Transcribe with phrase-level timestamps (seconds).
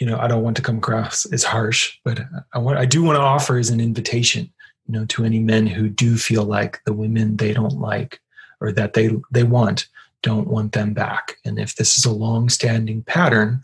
[0.00, 2.20] you know, I don't want to come across as harsh, but
[2.54, 4.50] I want, I do want to offer as an invitation,
[4.86, 8.18] you know, to any men who do feel like the women they don't like
[8.60, 9.86] or that they they want
[10.22, 11.36] don't want them back.
[11.44, 13.62] And if this is a long-standing pattern,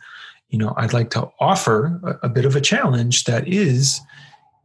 [0.48, 4.00] you know, I'd like to offer a, a bit of a challenge that is,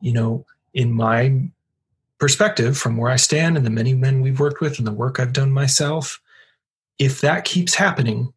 [0.02, 1.42] you know, in my
[2.20, 5.20] perspective from where I stand and the many men we've worked with and the work
[5.20, 6.22] I've done myself,
[7.00, 8.34] if that keeps happening,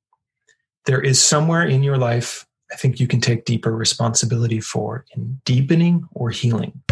[0.86, 5.40] there is somewhere in your life I think you can take deeper responsibility for in
[5.44, 6.82] deepening or healing.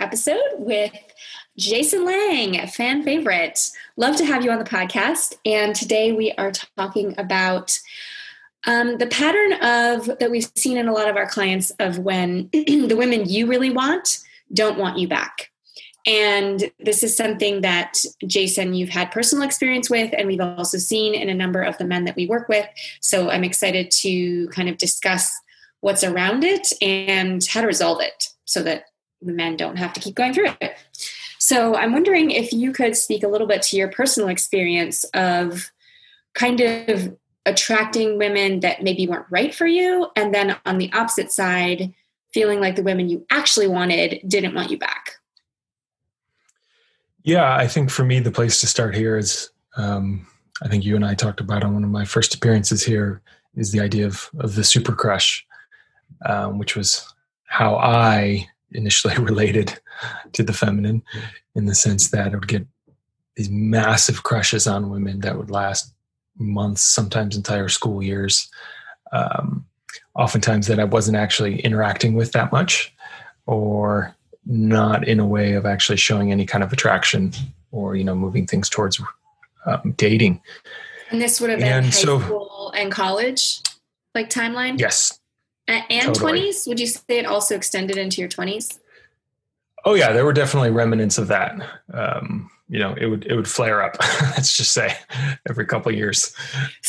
[0.00, 0.92] Episode with
[1.56, 3.70] Jason Lang, fan favorite.
[3.96, 5.34] Love to have you on the podcast.
[5.44, 7.78] And today we are talking about
[8.66, 12.50] um, the pattern of that we've seen in a lot of our clients of when
[12.52, 14.18] the women you really want
[14.52, 15.50] don't want you back.
[16.06, 21.14] And this is something that Jason, you've had personal experience with, and we've also seen
[21.14, 22.66] in a number of the men that we work with.
[23.00, 25.32] So I'm excited to kind of discuss
[25.80, 28.84] what's around it and how to resolve it so that
[29.26, 30.76] men don't have to keep going through it.
[31.38, 35.70] So I'm wondering if you could speak a little bit to your personal experience of
[36.34, 41.30] kind of attracting women that maybe weren't right for you, and then on the opposite
[41.30, 41.94] side,
[42.32, 45.12] feeling like the women you actually wanted didn't want you back.
[47.22, 50.26] Yeah, I think for me, the place to start here is um,
[50.62, 53.20] I think you and I talked about on one of my first appearances here
[53.54, 55.46] is the idea of, of the super crush,
[56.24, 57.12] um, which was
[57.44, 59.78] how I initially related
[60.32, 61.02] to the feminine
[61.54, 62.66] in the sense that I would get
[63.36, 65.92] these massive crushes on women that would last
[66.38, 68.48] months, sometimes entire school years.
[69.12, 69.66] Um,
[70.14, 72.94] oftentimes that I wasn't actually interacting with that much
[73.46, 74.14] or
[74.46, 77.32] not in a way of actually showing any kind of attraction
[77.72, 79.00] or, you know, moving things towards
[79.66, 80.40] um, dating.
[81.10, 83.60] And this would have been and high so, school and college,
[84.14, 84.80] like timeline?
[84.80, 85.18] Yes
[85.68, 86.40] and totally.
[86.40, 88.78] 20s would you say it also extended into your 20s
[89.84, 91.54] oh yeah there were definitely remnants of that.
[91.92, 93.96] Um, you know it would it would flare up
[94.36, 94.94] let's just say
[95.48, 96.34] every couple years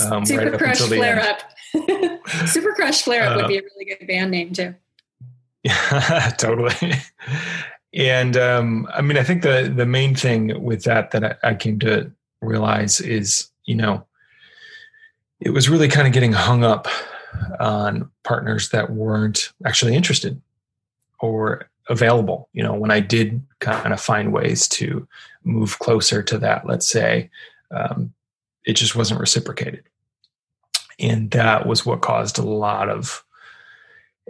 [0.05, 1.27] um, super right crush flare end.
[1.27, 1.41] up.
[2.47, 4.73] Super crush flare up uh, would be a really good band name too.
[5.63, 6.93] Yeah totally.
[7.93, 11.55] And um, i mean i think the the main thing with that that I, I
[11.55, 12.11] came to
[12.41, 14.05] realize is you know
[15.39, 16.87] it was really kind of getting hung up
[17.59, 20.41] on partners that weren't actually interested
[21.19, 22.49] or available.
[22.53, 25.07] You know, when I did kind of find ways to
[25.43, 27.29] move closer to that, let's say,
[27.71, 28.13] um,
[28.65, 29.83] it just wasn't reciprocated.
[30.99, 33.23] And that was what caused a lot of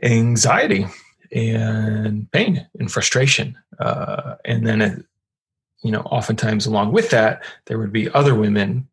[0.03, 0.85] anxiety
[1.31, 3.57] and pain and frustration.
[3.79, 5.05] Uh, and then, it,
[5.83, 8.87] you know, oftentimes along with that, there would be other women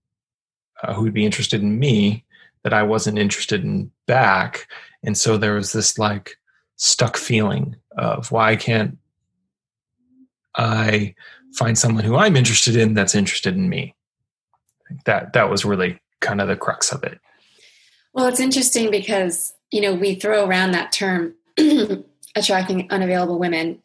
[0.83, 2.25] uh, who would be interested in me
[2.65, 4.67] that I wasn't interested in back.
[5.05, 6.37] And so there was this like
[6.77, 8.99] stuck feeling of why can't
[10.57, 11.15] I
[11.55, 13.95] find someone who I'm interested in that's interested in me?
[15.05, 17.21] That that was really kind of the crux of it.
[18.13, 21.35] Well, it's interesting because, you know, we throw around that term
[22.37, 23.83] attracting unavailable women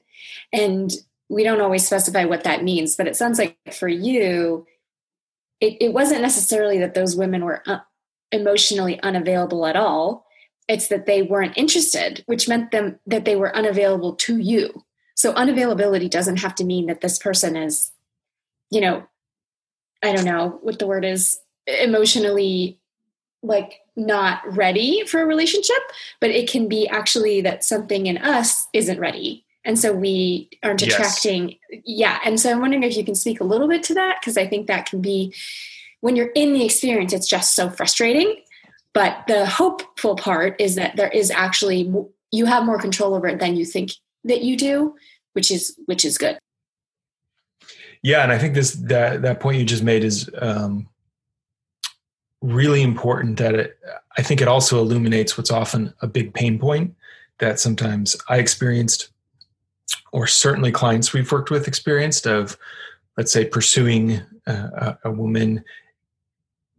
[0.54, 0.92] and
[1.30, 4.66] we don't always specify what that means, but it sounds like for you,
[5.60, 7.80] it, it wasn't necessarily that those women were uh,
[8.32, 10.26] emotionally unavailable at all.
[10.68, 14.84] It's that they weren't interested, which meant them that they were unavailable to you.
[15.16, 17.92] So unavailability doesn't have to mean that this person is,
[18.70, 19.04] you know,
[20.04, 22.80] I don't know what the word is, emotionally
[23.42, 25.78] like not ready for a relationship,
[26.22, 29.46] but it can be actually that something in us isn't ready.
[29.66, 31.58] And so we aren't attracting.
[31.70, 31.82] Yes.
[31.86, 32.20] Yeah.
[32.24, 34.48] And so I'm wondering if you can speak a little bit to that, because I
[34.48, 35.34] think that can be
[36.02, 38.42] when you're in the experience, it's just so frustrating.
[38.94, 41.94] But the hopeful part is that there is actually
[42.32, 43.92] you have more control over it than you think
[44.24, 44.96] that you do,
[45.34, 46.40] which is which is good.
[48.02, 50.88] Yeah, and I think this that that point you just made is um,
[52.42, 53.38] really important.
[53.38, 53.80] That it,
[54.18, 56.96] I think it also illuminates what's often a big pain point
[57.40, 59.10] that sometimes I experienced,
[60.12, 62.58] or certainly clients we've worked with experienced of,
[63.18, 65.64] let's say, pursuing a, a woman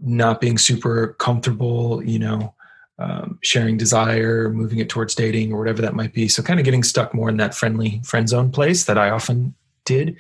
[0.00, 2.55] not being super comfortable, you know,
[2.99, 6.29] um, sharing desire, moving it towards dating or whatever that might be.
[6.29, 9.55] So kind of getting stuck more in that friendly friend zone place that I often
[9.85, 10.17] did.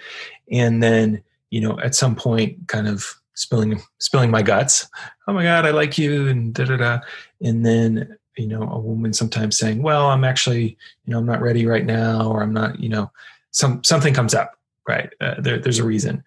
[0.50, 3.04] And then, you know, at some point kind of
[3.34, 4.88] spilling spilling my guts.
[5.26, 7.00] Oh my God, I like you and da da da.
[7.42, 11.42] And then, you know, a woman sometimes saying, Well, I'm actually, you know, I'm not
[11.42, 13.10] ready right now, or I'm not, you know,
[13.50, 15.10] some something comes up, right?
[15.20, 16.24] Uh, there, there's a reason.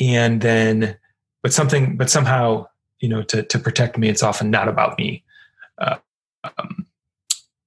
[0.00, 0.96] And then
[1.42, 2.66] but something, but somehow,
[3.02, 5.22] you know, to to protect me, it's often not about me
[5.78, 5.96] uh,
[6.44, 6.86] um,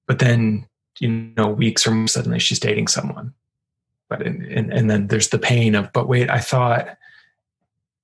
[0.06, 0.66] but then,
[0.98, 3.32] you know, weeks or suddenly she's dating someone.
[4.08, 6.96] But in, and and then there's the pain of, but wait, I thought,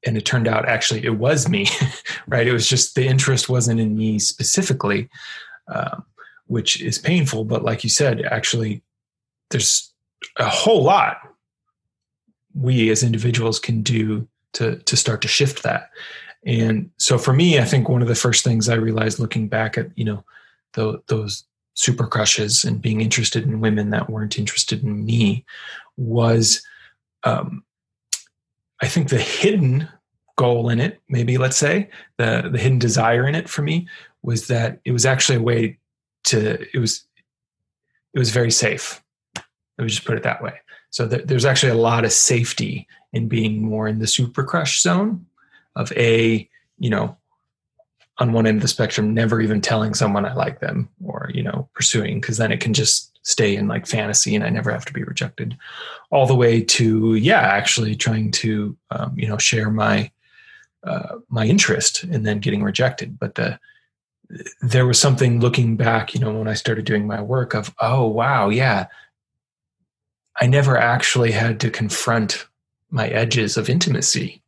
[0.05, 1.67] and it turned out actually it was me,
[2.27, 2.47] right?
[2.47, 5.09] It was just the interest wasn't in me specifically,
[5.69, 6.05] um,
[6.47, 7.45] which is painful.
[7.45, 8.83] But like you said, actually,
[9.51, 9.93] there's
[10.37, 11.19] a whole lot
[12.55, 15.91] we as individuals can do to to start to shift that
[16.45, 19.79] and so for me, I think one of the first things I realized looking back
[19.79, 20.25] at, you know,
[20.73, 21.45] the, those
[21.75, 25.45] super crushes and being interested in women that weren't interested in me
[25.97, 26.63] was,
[27.25, 27.63] um,
[28.83, 29.89] I think the hidden
[30.37, 33.87] goal in it, maybe let's say the, the hidden desire in it for me
[34.23, 35.79] was that it was actually a way
[36.25, 37.05] to, it was,
[38.15, 39.01] it was very safe.
[39.37, 40.55] Let me just put it that way.
[40.91, 44.83] So th- there's actually a lot of safety in being more in the super crush
[44.83, 45.27] zone
[45.77, 46.49] of a
[46.79, 47.17] you know
[48.19, 51.43] on one end of the spectrum never even telling someone i like them or you
[51.43, 54.85] know pursuing because then it can just stay in like fantasy and i never have
[54.85, 55.57] to be rejected.
[56.11, 60.11] All the way to yeah actually trying to um, you know share my
[60.85, 63.19] uh, my interest and then getting rejected.
[63.19, 63.59] But the
[64.61, 68.07] there was something looking back you know when i started doing my work of oh
[68.07, 68.87] wow yeah.
[70.41, 72.47] I never actually had to confront
[72.91, 74.42] my edges of intimacy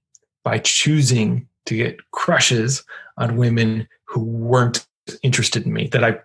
[0.44, 2.84] by choosing to get crushes
[3.16, 4.86] on women who weren't
[5.22, 6.20] interested in me that I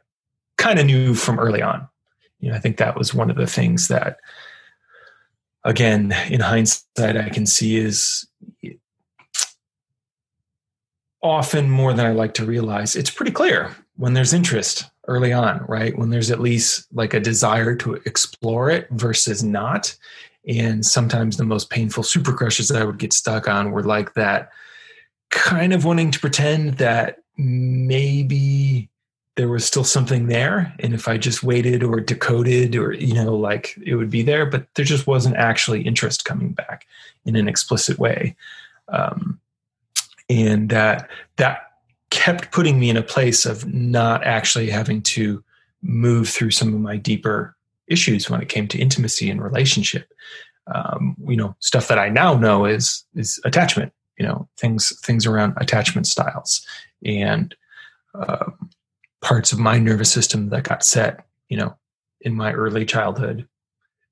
[0.58, 1.88] kind of knew from early on.
[2.40, 4.18] You know, I think that was one of the things that,
[5.64, 8.28] again, in hindsight, I can see is
[11.22, 12.96] often more than I like to realize.
[12.96, 15.98] It's pretty clear when there's interest early on, right?
[15.98, 19.96] When there's at least like a desire to explore it versus not.
[20.50, 24.16] And sometimes the most painful super crushes that I would get stuck on were like
[24.16, 24.50] that,
[25.30, 28.90] kind of wanting to pretend that maybe
[29.36, 30.74] there was still something there.
[30.80, 34.46] And if I just waited or decoded or, you know, like it would be there,
[34.46, 36.88] but there just wasn't actually interest coming back
[37.26, 38.36] in an explicit way.
[38.88, 39.40] Um,
[40.30, 41.74] and that, that
[42.10, 45.44] kept putting me in a place of not actually having to
[45.84, 47.56] move through some of my deeper
[47.90, 50.12] issues when it came to intimacy and relationship.
[50.74, 53.92] Um, you know, stuff that I now know is is attachment.
[54.18, 56.66] You know, things things around attachment styles
[57.04, 57.56] and
[58.14, 58.52] uh,
[59.22, 61.26] parts of my nervous system that got set.
[61.50, 61.76] You know,
[62.22, 63.48] in my early childhood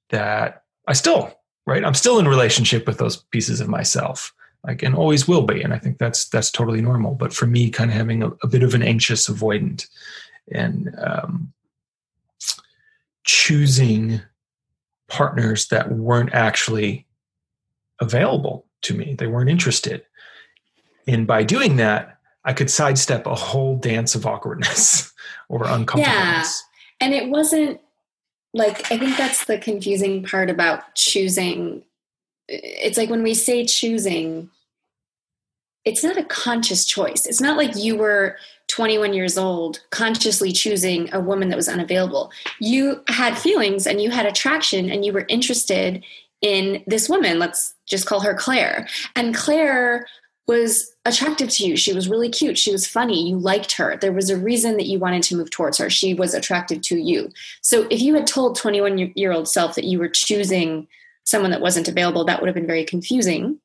[0.09, 1.33] that I still
[1.65, 1.83] right.
[1.83, 4.33] I'm still in relationship with those pieces of myself
[4.65, 7.69] like and always will be and i think that's that's totally normal but for me
[7.69, 9.87] kind of having a, a bit of an anxious avoidant
[10.51, 11.53] and um,
[13.27, 14.21] choosing
[15.07, 17.05] partners that weren't actually
[18.01, 19.13] available to me.
[19.13, 20.03] They weren't interested.
[21.07, 25.13] And by doing that, I could sidestep a whole dance of awkwardness
[25.49, 26.63] or uncomfortableness.
[27.01, 27.05] Yeah.
[27.05, 27.79] And it wasn't
[28.53, 31.83] like, I think that's the confusing part about choosing.
[32.47, 34.49] It's like when we say choosing,
[35.85, 37.25] it's not a conscious choice.
[37.25, 42.31] It's not like you were 21 years old consciously choosing a woman that was unavailable.
[42.59, 46.03] You had feelings and you had attraction and you were interested
[46.41, 47.39] in this woman.
[47.39, 48.87] Let's just call her Claire.
[49.15, 50.05] And Claire
[50.47, 51.75] was attractive to you.
[51.75, 52.57] She was really cute.
[52.57, 53.29] She was funny.
[53.29, 53.97] You liked her.
[53.97, 55.89] There was a reason that you wanted to move towards her.
[55.89, 57.31] She was attractive to you.
[57.61, 60.87] So if you had told 21 year old self that you were choosing
[61.25, 63.59] someone that wasn't available, that would have been very confusing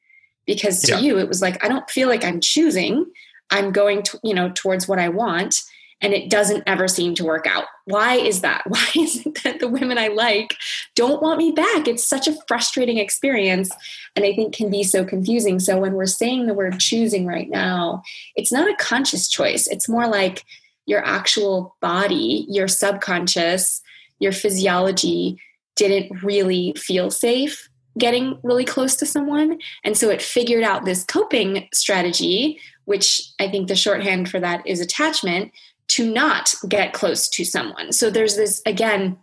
[0.44, 0.98] because to yeah.
[0.98, 3.06] you it was like I don't feel like I'm choosing.
[3.50, 5.62] I'm going to, you know, towards what I want
[6.02, 7.64] and it doesn't ever seem to work out.
[7.84, 8.64] Why is that?
[8.66, 10.56] Why is it that the women I like
[10.96, 11.86] don't want me back?
[11.86, 13.70] It's such a frustrating experience
[14.16, 15.60] and I think can be so confusing.
[15.60, 18.02] So when we're saying the word choosing right now,
[18.34, 19.66] it's not a conscious choice.
[19.68, 20.44] It's more like
[20.86, 23.80] your actual body, your subconscious,
[24.18, 25.38] your physiology
[25.76, 27.68] didn't really feel safe
[27.98, 29.58] getting really close to someone.
[29.84, 34.66] And so it figured out this coping strategy, which I think the shorthand for that
[34.66, 35.52] is attachment,
[35.88, 37.92] to not get close to someone.
[37.92, 39.18] So there's this, again,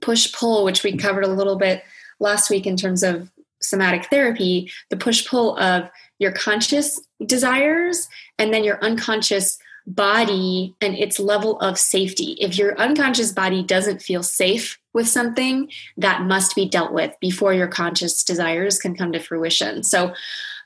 [0.00, 1.82] push pull, which we covered a little bit
[2.20, 8.08] last week in terms of somatic therapy, the push pull of your conscious desires
[8.38, 12.36] and then your unconscious body and its level of safety.
[12.40, 17.54] If your unconscious body doesn't feel safe with something, that must be dealt with before
[17.54, 19.82] your conscious desires can come to fruition.
[19.82, 20.12] So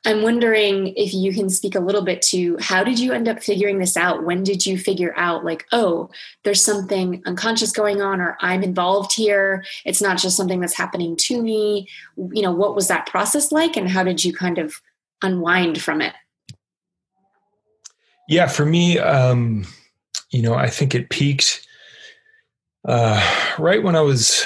[0.04, 3.40] I'm wondering if you can speak a little bit to how did you end up
[3.40, 4.24] figuring this out?
[4.24, 6.10] When did you figure out, like, oh,
[6.42, 9.64] there's something unconscious going on, or I'm involved here?
[9.84, 11.86] It's not just something that's happening to me.
[12.16, 14.74] You know, what was that process like, and how did you kind of
[15.22, 16.14] unwind from it?
[18.28, 19.66] Yeah, for me, um,
[20.30, 21.64] you know, I think it peaked
[22.88, 24.44] uh, right when I was,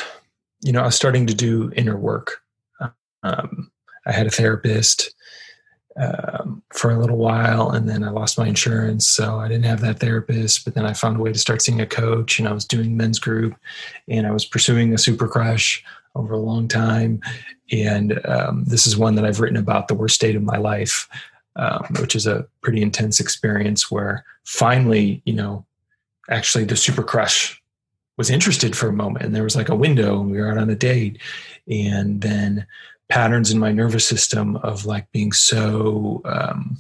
[0.63, 2.43] you know, I was starting to do inner work.
[3.23, 3.71] Um,
[4.07, 5.15] I had a therapist
[5.99, 9.81] um, for a little while, and then I lost my insurance, so I didn't have
[9.81, 10.65] that therapist.
[10.65, 12.97] But then I found a way to start seeing a coach, and I was doing
[12.97, 13.55] men's group,
[14.09, 15.85] and I was pursuing a super crush
[16.15, 17.21] over a long time.
[17.73, 21.09] And um, this is one that I've written about the worst state of my life,
[21.57, 25.65] um, which is a pretty intense experience where finally, you know,
[26.31, 27.61] actually the super crush
[28.19, 30.59] was interested for a moment, and there was like a window, and we were out
[30.59, 31.21] on a date,
[31.69, 32.67] and then
[33.09, 36.77] patterns in my nervous system of like being so um,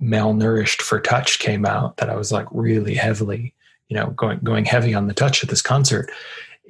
[0.00, 3.54] malnourished for touch came out that I was like really heavily,
[3.88, 6.10] you know, going going heavy on the touch at this concert,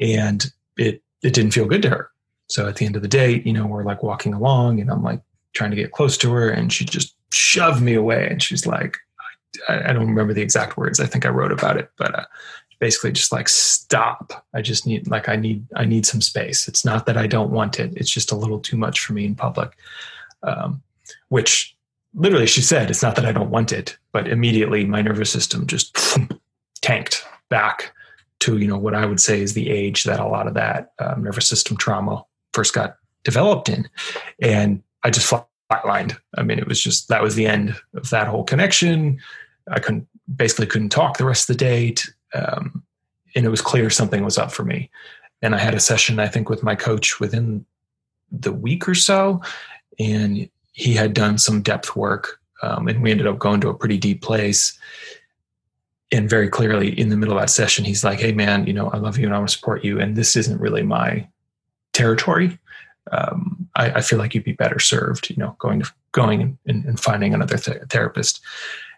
[0.00, 2.10] and it it didn't feel good to her.
[2.48, 5.02] So at the end of the day, you know, we're like walking along, and I'm
[5.02, 5.20] like
[5.52, 8.98] trying to get close to her, and she just shoved me away, and she's like,
[9.68, 11.00] I, I don't remember the exact words.
[11.00, 12.24] I think I wrote about it, but uh,
[12.82, 14.44] basically just like stop.
[14.54, 16.66] I just need like i need i need some space.
[16.68, 17.92] It's not that i don't want it.
[17.96, 19.70] It's just a little too much for me in public.
[20.42, 20.82] Um,
[21.28, 21.76] which
[22.14, 25.66] literally she said it's not that i don't want it but immediately my nervous system
[25.66, 25.96] just
[26.82, 27.94] tanked back
[28.38, 30.92] to you know what i would say is the age that a lot of that
[30.98, 32.22] um, nervous system trauma
[32.52, 33.88] first got developed in.
[34.40, 35.32] And i just
[35.70, 36.16] flatlined.
[36.36, 39.20] I mean it was just that was the end of that whole connection.
[39.68, 42.82] I couldn't basically couldn't talk the rest of the date um,
[43.34, 44.90] and it was clear something was up for me.
[45.40, 47.64] And I had a session, I think, with my coach within
[48.30, 49.42] the week or so,
[49.98, 53.74] and he had done some depth work, um, and we ended up going to a
[53.74, 54.78] pretty deep place.
[56.10, 58.88] And very clearly, in the middle of that session, he's like, "Hey, man, you know,
[58.90, 61.26] I love you and I want to support you, and this isn't really my
[61.92, 62.58] territory.
[63.10, 66.84] Um, I, I, feel like you'd be better served, you know, going to going and,
[66.84, 68.40] and finding another th- therapist."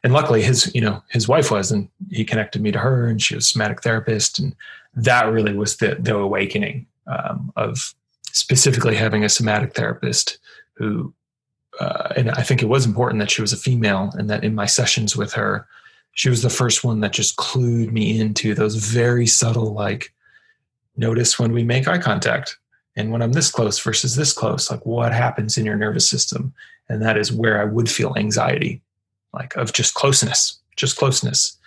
[0.05, 3.21] And luckily his you know his wife was and he connected me to her and
[3.21, 4.55] she was a somatic therapist and
[4.95, 7.95] that really was the the awakening um, of
[8.31, 10.39] specifically having a somatic therapist
[10.75, 11.13] who
[11.81, 14.55] uh, and i think it was important that she was a female and that in
[14.55, 15.67] my sessions with her
[16.13, 20.13] she was the first one that just clued me into those very subtle like
[20.97, 22.59] notice when we make eye contact
[22.95, 26.53] and when i'm this close versus this close like what happens in your nervous system?
[26.87, 28.83] And that is where i would feel anxiety
[29.35, 31.59] like of just closeness, just closeness.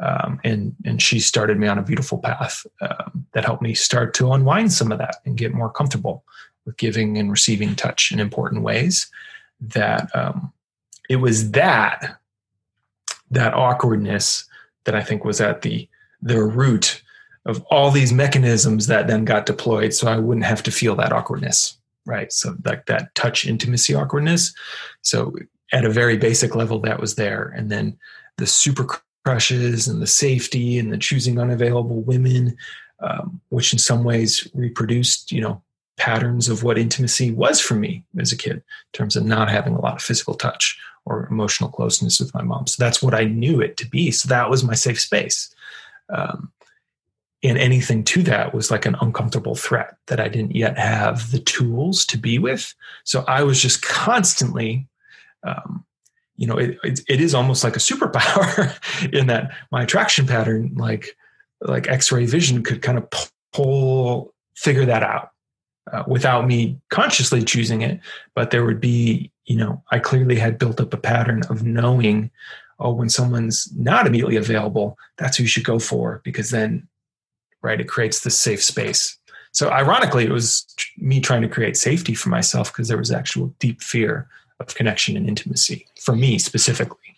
[0.00, 4.14] Um, and and she started me on a beautiful path um, that helped me start
[4.14, 6.24] to unwind some of that and get more comfortable
[6.64, 9.10] with giving and receiving touch in important ways.
[9.60, 10.52] That um,
[11.10, 12.16] it was that
[13.30, 14.46] that awkwardness
[14.84, 15.86] that I think was at the
[16.22, 17.02] the root
[17.46, 21.12] of all these mechanisms that then got deployed, so I wouldn't have to feel that
[21.12, 22.32] awkwardness, right?
[22.32, 24.54] So like that touch intimacy awkwardness.
[25.02, 25.34] So
[25.72, 27.52] at a very basic level that was there.
[27.56, 27.98] And then
[28.36, 28.86] the super
[29.24, 32.56] crushes and the safety and the choosing unavailable women
[33.02, 35.62] um, which in some ways reproduced you know
[35.96, 38.62] patterns of what intimacy was for me as a kid in
[38.92, 42.66] terms of not having a lot of physical touch or emotional closeness with my mom.
[42.66, 44.10] So that's what i knew it to be.
[44.10, 45.54] So that was my safe space.
[46.08, 46.52] Um,
[47.42, 51.40] and anything to that was like an uncomfortable threat that i didn't yet have the
[51.40, 52.74] tools to be with.
[53.04, 54.86] So i was just constantly
[55.42, 55.84] um,
[56.36, 58.74] you know, it, it, it is almost like a superpower
[59.12, 61.16] in that my attraction pattern, like
[61.60, 63.06] like X-ray vision, could kind of
[63.52, 65.30] pull figure that out
[65.92, 68.00] uh, without me consciously choosing it.
[68.34, 72.30] But there would be, you know, I clearly had built up a pattern of knowing,
[72.78, 76.88] oh, when someone's not immediately available, that's who you should go for because then,
[77.62, 79.18] right, it creates this safe space.
[79.52, 80.64] So ironically, it was
[80.96, 84.28] me trying to create safety for myself because there was actual deep fear
[84.60, 87.16] of connection and intimacy for me specifically.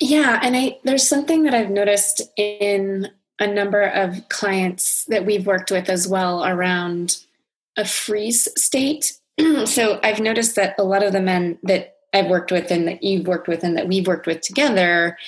[0.00, 5.46] Yeah, and I there's something that I've noticed in a number of clients that we've
[5.46, 7.18] worked with as well around
[7.76, 9.18] a freeze state.
[9.64, 13.02] so I've noticed that a lot of the men that I've worked with and that
[13.02, 15.18] you've worked with and that we've worked with together,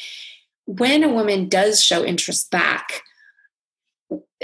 [0.66, 3.02] when a woman does show interest back,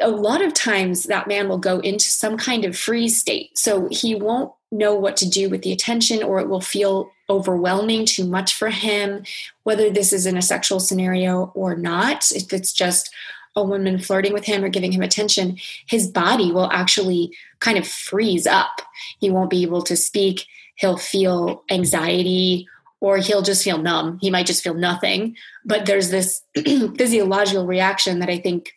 [0.01, 3.57] a lot of times that man will go into some kind of freeze state.
[3.57, 8.05] So he won't know what to do with the attention or it will feel overwhelming,
[8.05, 9.25] too much for him,
[9.63, 13.11] whether this is in a sexual scenario or not, if it's just
[13.57, 17.87] a woman flirting with him or giving him attention, his body will actually kind of
[17.87, 18.81] freeze up.
[19.19, 20.47] He won't be able to speak.
[20.77, 22.69] He'll feel anxiety
[23.01, 24.19] or he'll just feel numb.
[24.21, 25.37] He might just feel nothing.
[25.65, 28.73] But there's this physiological reaction that I think,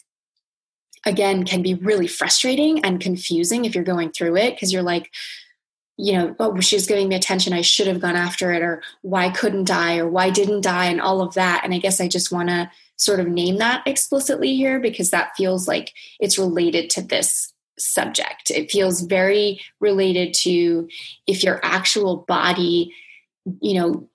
[1.05, 5.11] again, can be really frustrating and confusing if you're going through it because you're like,
[5.97, 7.53] you know, oh, she's giving me attention.
[7.53, 10.99] I should have gone after it, or why couldn't I, or why didn't I, and
[10.99, 11.61] all of that.
[11.63, 15.35] And I guess I just want to sort of name that explicitly here because that
[15.35, 18.49] feels like it's related to this subject.
[18.49, 20.87] It feels very related to
[21.27, 22.93] if your actual body,
[23.61, 24.09] you know,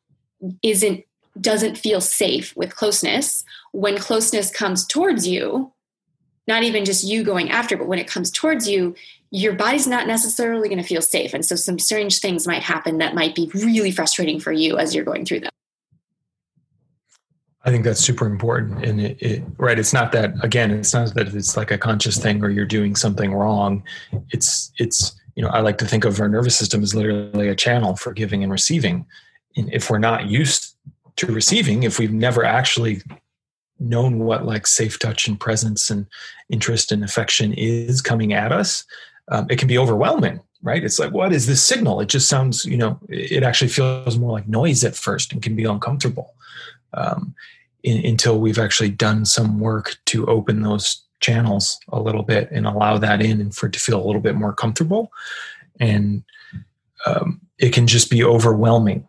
[0.62, 1.04] isn't
[1.40, 5.72] doesn't feel safe with closeness when closeness comes towards you
[6.48, 8.94] not even just you going after but when it comes towards you
[9.30, 12.98] your body's not necessarily going to feel safe and so some strange things might happen
[12.98, 15.50] that might be really frustrating for you as you're going through them
[17.64, 18.82] I think that's super important.
[18.82, 22.16] And it, it, right, it's not that again, it's not that it's like a conscious
[22.16, 23.82] thing or you're doing something wrong.
[24.30, 27.54] It's it's you know, I like to think of our nervous system as literally a
[27.54, 29.04] channel for giving and receiving
[29.54, 30.74] if we're not used
[31.16, 33.02] to receiving, if we've never actually
[33.80, 36.06] known what like safe touch and presence and
[36.50, 38.84] interest and affection is coming at us,
[39.30, 40.84] um, it can be overwhelming, right?
[40.84, 42.00] It's like, what is this signal?
[42.00, 45.56] It just sounds, you know, it actually feels more like noise at first and can
[45.56, 46.34] be uncomfortable
[46.94, 47.34] um,
[47.82, 52.66] in, until we've actually done some work to open those channels a little bit and
[52.66, 55.10] allow that in and for it to feel a little bit more comfortable.
[55.80, 56.22] And
[57.06, 59.07] um, it can just be overwhelming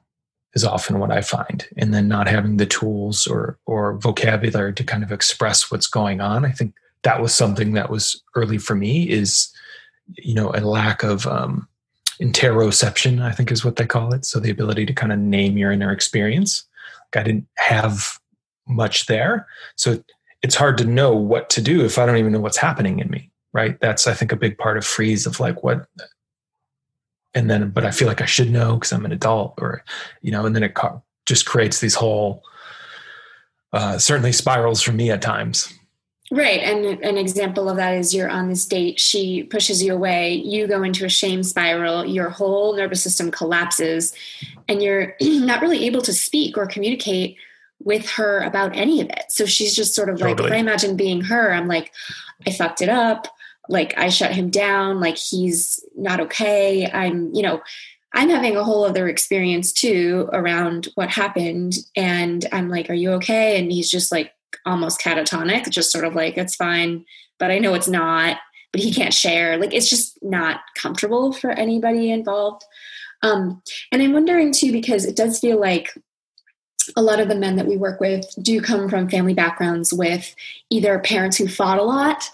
[0.54, 1.68] is often what I find.
[1.78, 6.22] And then not having the tools or or vocabulary to kind of express what's going
[6.22, 6.46] on.
[6.46, 9.50] I think that was something that was early for me is
[10.18, 11.68] you know a lack of um,
[12.22, 13.22] interoception.
[13.22, 14.26] I think is what they call it.
[14.26, 16.66] So the ability to kind of name your inner experience.
[17.14, 18.20] Like I didn't have
[18.68, 20.04] much there, so
[20.42, 23.10] it's hard to know what to do if I don't even know what's happening in
[23.10, 23.32] me.
[23.52, 23.80] Right.
[23.80, 25.88] That's I think a big part of freeze of like what
[27.34, 29.84] and then but i feel like i should know because i'm an adult or
[30.22, 30.76] you know and then it
[31.26, 32.44] just creates these whole
[33.74, 35.72] uh, certainly spirals for me at times.
[36.32, 36.60] Right.
[36.60, 40.68] And an example of that is you're on this date she pushes you away you
[40.68, 44.14] go into a shame spiral your whole nervous system collapses
[44.68, 47.36] and you're not really able to speak or communicate
[47.84, 49.24] with her about any of it.
[49.30, 50.36] So she's just sort of totally.
[50.36, 51.92] like if i imagine being her i'm like
[52.46, 53.28] i fucked it up
[53.70, 56.90] like I shut him down, like he's not okay.
[56.92, 57.62] I'm, you know,
[58.14, 61.76] I'm having a whole other experience too around what happened.
[61.96, 63.60] And I'm like, Are you okay?
[63.60, 64.34] And he's just like
[64.66, 67.06] almost catatonic, just sort of like, It's fine,
[67.38, 68.38] but I know it's not,
[68.74, 69.58] but he can't share.
[69.58, 72.64] Like it's just not comfortable for anybody involved.
[73.22, 75.94] Um, and I'm wondering too, because it does feel like
[76.96, 80.34] a lot of the men that we work with do come from family backgrounds with
[80.72, 82.32] either parents who fought a lot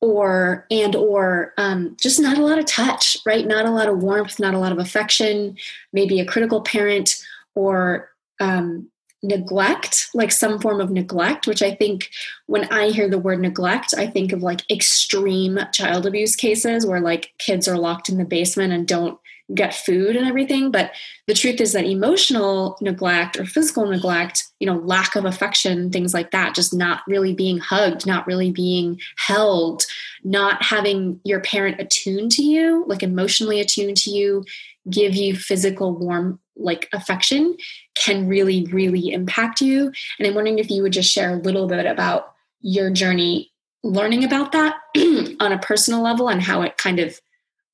[0.00, 3.46] or and or um, just not a lot of touch right?
[3.46, 5.56] Not a lot of warmth not a lot of affection
[5.92, 7.16] maybe a critical parent
[7.54, 8.88] or um,
[9.22, 12.08] neglect like some form of neglect which i think
[12.46, 17.00] when i hear the word neglect i think of like extreme child abuse cases where
[17.00, 19.18] like kids are locked in the basement and don't
[19.54, 20.92] get food and everything but
[21.26, 26.12] the truth is that emotional neglect or physical neglect you know lack of affection things
[26.12, 29.84] like that just not really being hugged not really being held
[30.22, 34.44] not having your parent attuned to you like emotionally attuned to you
[34.90, 37.56] give you physical warm like affection
[37.94, 39.92] can really really impact you.
[40.18, 43.50] And i'm wondering if you would just share a little bit about your journey
[43.82, 44.76] learning about that
[45.40, 47.18] on a personal level and how it kind of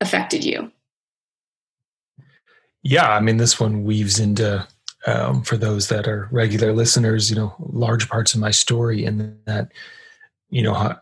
[0.00, 0.70] affected you
[2.84, 4.66] yeah, I mean, this one weaves into,
[5.06, 9.38] um, for those that are regular listeners, you know, large parts of my story, and
[9.46, 9.72] that,
[10.50, 10.94] you know,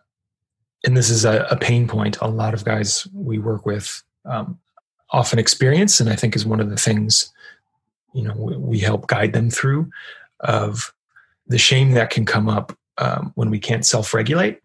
[0.85, 4.59] and this is a, a pain point a lot of guys we work with um,
[5.11, 7.33] often experience, and I think is one of the things,
[8.15, 9.91] you know, we, we help guide them through
[10.41, 10.95] of
[11.49, 14.61] the shame that can come up um, when we can't self regulate.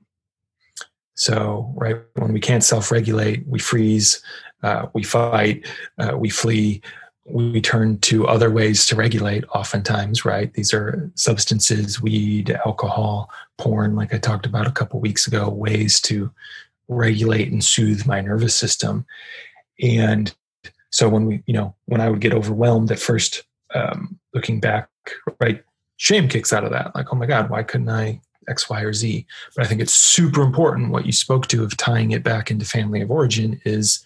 [1.15, 4.21] So, right, when we can't self regulate, we freeze,
[4.61, 6.81] uh, we fight, uh, we flee,
[7.29, 10.53] we turn to other ways to regulate oftentimes right?
[10.53, 15.99] These are substances weed alcohol porn like i talked about a couple weeks ago ways
[16.01, 16.31] to
[16.87, 19.05] regulate and soothe my nervous system.
[19.81, 20.33] And
[20.89, 23.43] so when we you know when i would get overwhelmed at first
[23.75, 24.89] um, looking back
[25.41, 25.63] right
[25.97, 26.95] shame kicks out of that.
[26.95, 29.25] Like oh my god why couldn't i x y or z?
[29.55, 32.65] But i think it's super important what you spoke to of tying it back into
[32.65, 34.05] family of origin is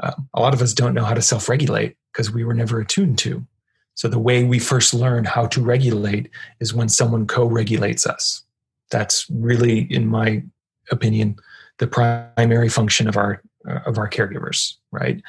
[0.00, 3.18] um, a lot of us don't know how to self-regulate because we were never attuned
[3.18, 3.46] to
[3.94, 8.42] So the way we first learn how to regulate is when someone co-regulates us.
[8.90, 10.42] That's really, in my
[10.90, 11.36] opinion,
[11.78, 14.74] the primary function of our uh, of our caregivers.
[14.92, 15.22] Right?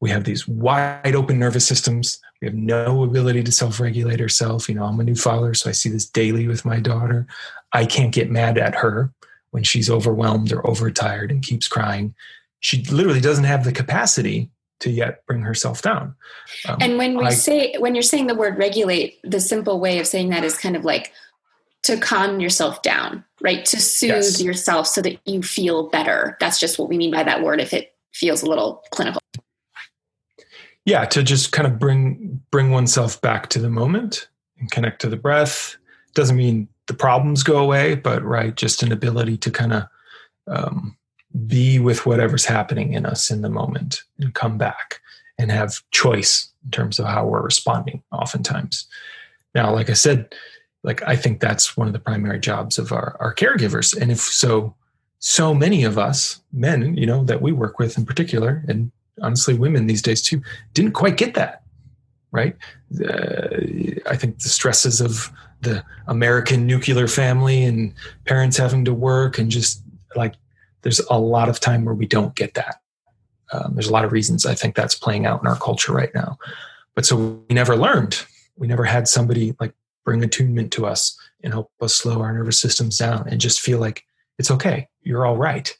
[0.00, 2.20] We have these wide open nervous systems.
[2.40, 4.68] We have no ability to self-regulate ourselves.
[4.68, 7.26] You know, I'm a new father, so I see this daily with my daughter.
[7.72, 9.12] I can't get mad at her
[9.50, 12.14] when she's overwhelmed or overtired and keeps crying.
[12.60, 16.14] She literally doesn't have the capacity to yet bring herself down.
[16.68, 19.98] Um, and when we I, say, when you're saying the word regulate, the simple way
[19.98, 21.12] of saying that is kind of like
[21.84, 23.64] to calm yourself down, right?
[23.64, 24.42] To soothe yes.
[24.42, 26.36] yourself so that you feel better.
[26.40, 29.20] That's just what we mean by that word if it feels a little clinical.
[30.84, 35.08] Yeah, to just kind of bring bring oneself back to the moment and connect to
[35.08, 35.76] the breath.
[36.14, 39.82] Doesn't mean the problems go away, but right, just an ability to kind of
[40.46, 40.96] um,
[41.46, 45.00] be with whatever's happening in us in the moment and come back
[45.38, 48.86] and have choice in terms of how we're responding oftentimes.
[49.54, 50.34] Now like i said
[50.82, 53.96] like i think that's one of the primary jobs of our, our caregivers.
[53.96, 54.74] And if so
[55.20, 58.90] so many of us men you know that we work with in particular and
[59.22, 60.40] honestly women these days too
[60.74, 61.62] didn't quite get that
[62.30, 62.56] right?
[63.02, 63.56] Uh,
[64.06, 65.30] i think the stresses of
[65.62, 67.92] the american nuclear family and
[68.26, 69.82] parents having to work and just
[70.14, 70.34] like
[70.82, 72.76] there's a lot of time where we don't get that.
[73.52, 76.14] Um, there's a lot of reasons I think that's playing out in our culture right
[76.14, 76.38] now.
[76.94, 77.16] But so
[77.48, 78.24] we never learned.
[78.56, 79.72] We never had somebody like
[80.04, 83.78] bring attunement to us and help us slow our nervous systems down and just feel
[83.78, 84.04] like
[84.38, 84.88] it's okay.
[85.02, 85.76] You're all right.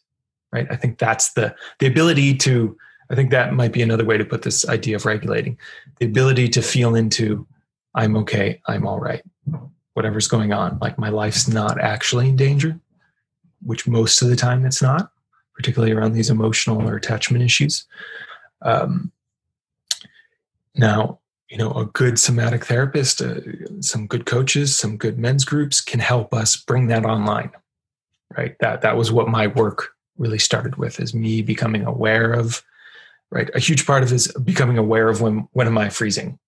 [0.52, 0.66] Right.
[0.70, 2.76] I think that's the the ability to
[3.11, 5.58] I think that might be another way to put this idea of regulating.
[5.98, 7.46] The ability to feel into
[7.94, 9.22] I'm okay, I'm all right.
[9.94, 10.78] Whatever's going on.
[10.80, 12.78] Like my life's not actually in danger
[13.62, 15.10] which most of the time it's not,
[15.54, 17.86] particularly around these emotional or attachment issues.
[18.62, 19.12] Um,
[20.74, 23.40] now, you know, a good somatic therapist, uh,
[23.80, 27.50] some good coaches, some good men's groups can help us bring that online.
[28.36, 28.56] Right.
[28.60, 32.62] That that was what my work really started with is me becoming aware of
[33.30, 36.38] right a huge part of is becoming aware of when when am i freezing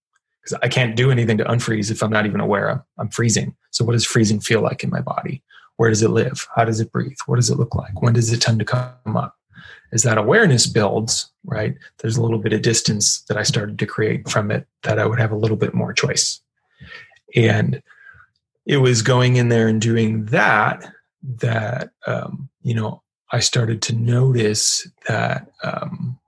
[0.43, 3.55] because i can't do anything to unfreeze if i'm not even aware of i'm freezing
[3.71, 5.43] so what does freezing feel like in my body
[5.81, 6.47] where does it live?
[6.55, 7.17] How does it breathe?
[7.25, 8.03] What does it look like?
[8.03, 9.39] When does it tend to come up?
[9.93, 13.87] As that awareness builds, right, there's a little bit of distance that I started to
[13.87, 16.43] create from it that I would have a little bit more choice.
[17.35, 17.83] And
[18.67, 20.87] it was going in there and doing that
[21.39, 26.19] that, um, you know, I started to notice that, um,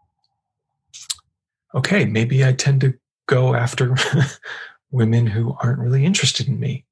[1.75, 2.95] okay, maybe I tend to
[3.27, 3.97] go after
[4.91, 6.87] women who aren't really interested in me.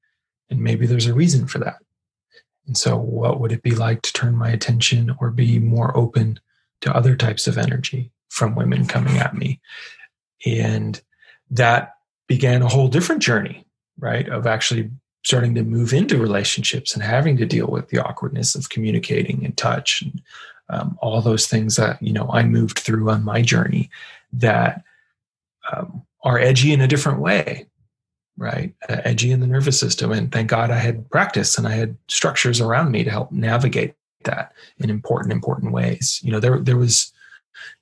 [0.51, 1.77] And maybe there's a reason for that.
[2.71, 6.39] And so, what would it be like to turn my attention or be more open
[6.79, 9.59] to other types of energy from women coming at me?
[10.45, 11.01] And
[11.49, 11.95] that
[12.29, 13.65] began a whole different journey,
[13.99, 14.25] right?
[14.29, 14.89] Of actually
[15.25, 19.57] starting to move into relationships and having to deal with the awkwardness of communicating and
[19.57, 20.21] touch and
[20.69, 23.89] um, all those things that you know I moved through on my journey
[24.31, 24.81] that
[25.73, 27.65] um, are edgy in a different way,
[28.37, 28.73] right?
[28.89, 30.11] Uh, edgy in the nervous system.
[30.11, 33.95] And thank God I had practice and I had structures around me to help navigate
[34.23, 36.19] that in important, important ways.
[36.23, 37.11] You know, there there was,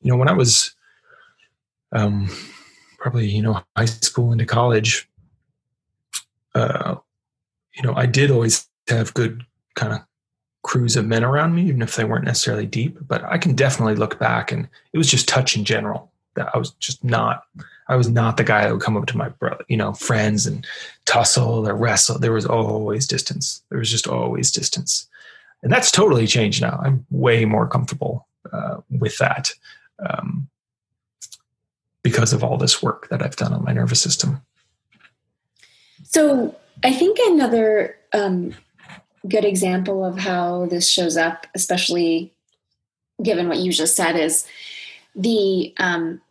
[0.01, 0.75] you know, when I was
[1.91, 2.29] um
[2.97, 5.09] probably, you know, high school into college,
[6.55, 6.95] uh,
[7.75, 9.99] you know, I did always have good kind of
[10.63, 12.97] crews of men around me, even if they weren't necessarily deep.
[13.01, 16.57] But I can definitely look back and it was just touch in general that I
[16.57, 17.43] was just not
[17.89, 20.45] I was not the guy that would come up to my brother, you know, friends
[20.45, 20.65] and
[21.06, 22.19] tussle or wrestle.
[22.19, 23.63] There was always distance.
[23.69, 25.08] There was just always distance.
[25.63, 26.80] And that's totally changed now.
[26.84, 29.52] I'm way more comfortable uh, with that
[30.08, 30.47] um,
[32.04, 34.41] because of all this work that I've done on my nervous system.
[36.04, 38.54] So I think another um,
[39.28, 42.34] good example of how this shows up, especially
[43.21, 44.47] given what you just said, is
[45.15, 46.21] the um,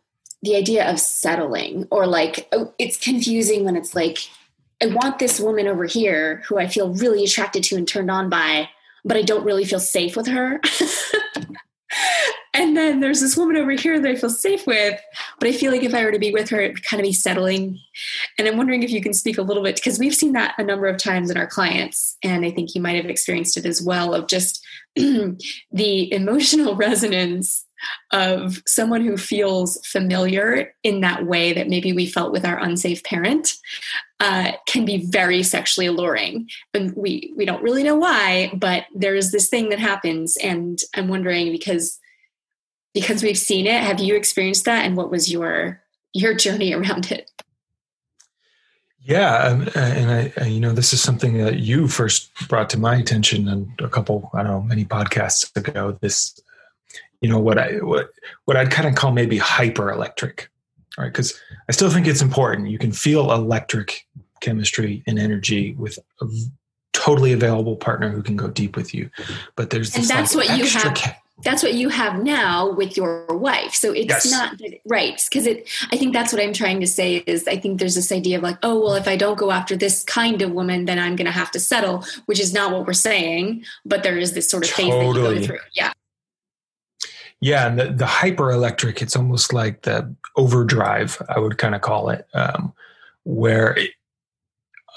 [0.41, 4.19] the idea of settling or like oh, it's confusing when it's like
[4.81, 8.29] i want this woman over here who i feel really attracted to and turned on
[8.29, 8.69] by
[9.05, 10.59] but i don't really feel safe with her.
[12.59, 14.99] And then there's this woman over here that i feel safe with
[15.39, 17.05] but i feel like if i were to be with her it would kind of
[17.05, 17.79] be settling.
[18.37, 20.63] And i'm wondering if you can speak a little bit because we've seen that a
[20.63, 23.81] number of times in our clients and i think you might have experienced it as
[23.81, 27.65] well of just the emotional resonance
[28.11, 33.03] of someone who feels familiar in that way that maybe we felt with our unsafe
[33.03, 33.53] parent
[34.19, 36.49] uh, can be very sexually alluring.
[36.73, 40.37] And we we don't really know why but there's this thing that happens.
[40.37, 41.99] And i'm wondering because
[42.93, 44.85] because we've seen it have you experienced that?
[44.85, 45.81] And what was your
[46.13, 47.29] your journey around it?
[49.01, 52.79] Yeah, um, uh, and I, you know, this is something that you first brought to
[52.79, 55.97] my attention and a couple, I don't know, many podcasts ago.
[56.01, 56.39] This,
[57.21, 58.11] you know, what I what
[58.45, 60.49] what I'd kind of call maybe hyper electric,
[60.97, 61.07] right?
[61.07, 62.69] Because I still think it's important.
[62.69, 64.07] You can feel electric
[64.41, 66.27] chemistry and energy with a
[66.93, 69.09] totally available partner who can go deep with you,
[69.55, 73.25] but there's and that's like what you have that's what you have now with your
[73.29, 74.31] wife so it's yes.
[74.31, 77.79] not right because it i think that's what i'm trying to say is i think
[77.79, 80.51] there's this idea of like oh well if i don't go after this kind of
[80.51, 84.03] woman then i'm going to have to settle which is not what we're saying but
[84.03, 85.21] there is this sort of phase totally.
[85.21, 85.93] that you go through yeah
[87.41, 91.81] yeah and the, the hyper electric it's almost like the overdrive i would kind of
[91.81, 92.73] call it um,
[93.23, 93.91] where it,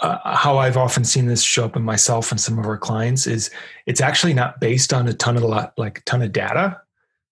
[0.03, 3.27] uh, how I've often seen this show up in myself and some of our clients
[3.27, 3.51] is
[3.87, 6.81] it's actually not based on a ton of lot, like a ton of data.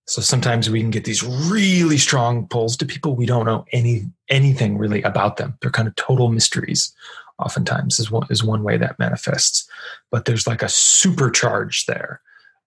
[0.06, 4.04] So sometimes we can get these really strong pulls to people we don't know any
[4.28, 5.58] anything really about them.
[5.60, 6.92] They're kind of total mysteries.
[7.38, 9.68] Oftentimes is one is one way that manifests,
[10.10, 12.20] but there's like a supercharge there.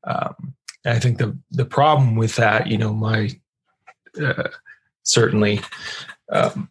[0.05, 0.53] Um,
[0.85, 3.29] and I think the the problem with that, you know, my
[4.21, 4.49] uh,
[5.03, 5.61] certainly
[6.29, 6.69] um,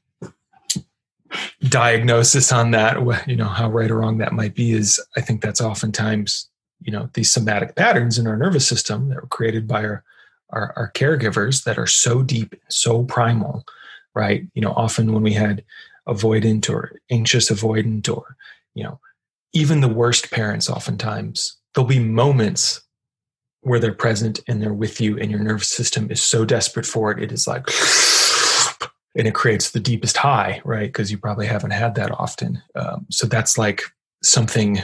[1.68, 2.96] diagnosis on that,
[3.26, 6.48] you know, how right or wrong that might be, is I think that's oftentimes,
[6.80, 10.04] you know, these somatic patterns in our nervous system that were created by our,
[10.50, 13.64] our, our caregivers that are so deep, so primal,
[14.14, 14.46] right?
[14.54, 15.64] You know, often when we had
[16.08, 18.36] avoidant or anxious avoidant or,
[18.74, 19.00] you know,
[19.52, 22.82] even the worst parents, oftentimes, there'll be moments
[23.62, 27.12] where they're present and they're with you and your nervous system is so desperate for
[27.12, 27.64] it, it is like,
[29.16, 30.88] and it creates the deepest high, right?
[30.88, 32.60] Because you probably haven't had that often.
[32.74, 33.82] Um, so that's like
[34.22, 34.82] something,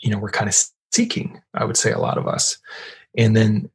[0.00, 0.56] you know, we're kind of
[0.92, 2.58] seeking, I would say, a lot of us.
[3.16, 3.70] And then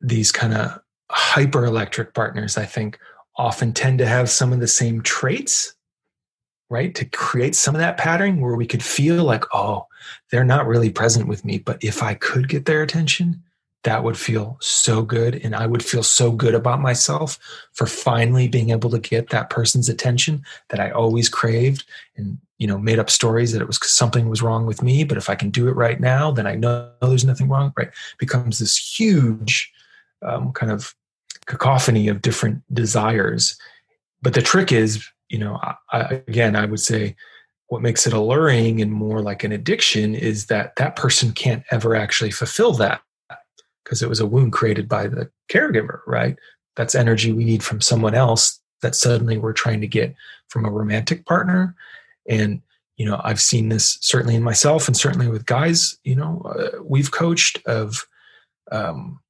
[0.00, 2.98] these kind of hyper electric partners, I think,
[3.36, 5.74] often tend to have some of the same traits,
[6.70, 6.94] right?
[6.94, 9.86] To create some of that pattern where we could feel like, oh,
[10.30, 11.58] they're not really present with me.
[11.58, 13.42] But if I could get their attention,
[13.84, 17.38] that would feel so good and i would feel so good about myself
[17.72, 21.84] for finally being able to get that person's attention that i always craved
[22.16, 25.16] and you know made up stories that it was something was wrong with me but
[25.16, 27.90] if i can do it right now then i know there's nothing wrong right?
[28.18, 29.72] Becomes this huge
[30.22, 30.94] um, kind of
[31.46, 33.58] cacophony of different desires.
[34.22, 35.58] But the trick is you know
[35.90, 37.16] I, again i would say
[37.68, 41.96] what makes it alluring and more like an addiction is that that person can't ever
[41.96, 43.00] actually fulfill that
[43.84, 46.36] because it was a wound created by the caregiver, right?
[46.76, 50.14] That's energy we need from someone else that suddenly we're trying to get
[50.48, 51.74] from a romantic partner.
[52.28, 52.62] And,
[52.96, 56.82] you know, I've seen this certainly in myself and certainly with guys, you know, uh,
[56.82, 58.06] we've coached of
[58.72, 59.20] um,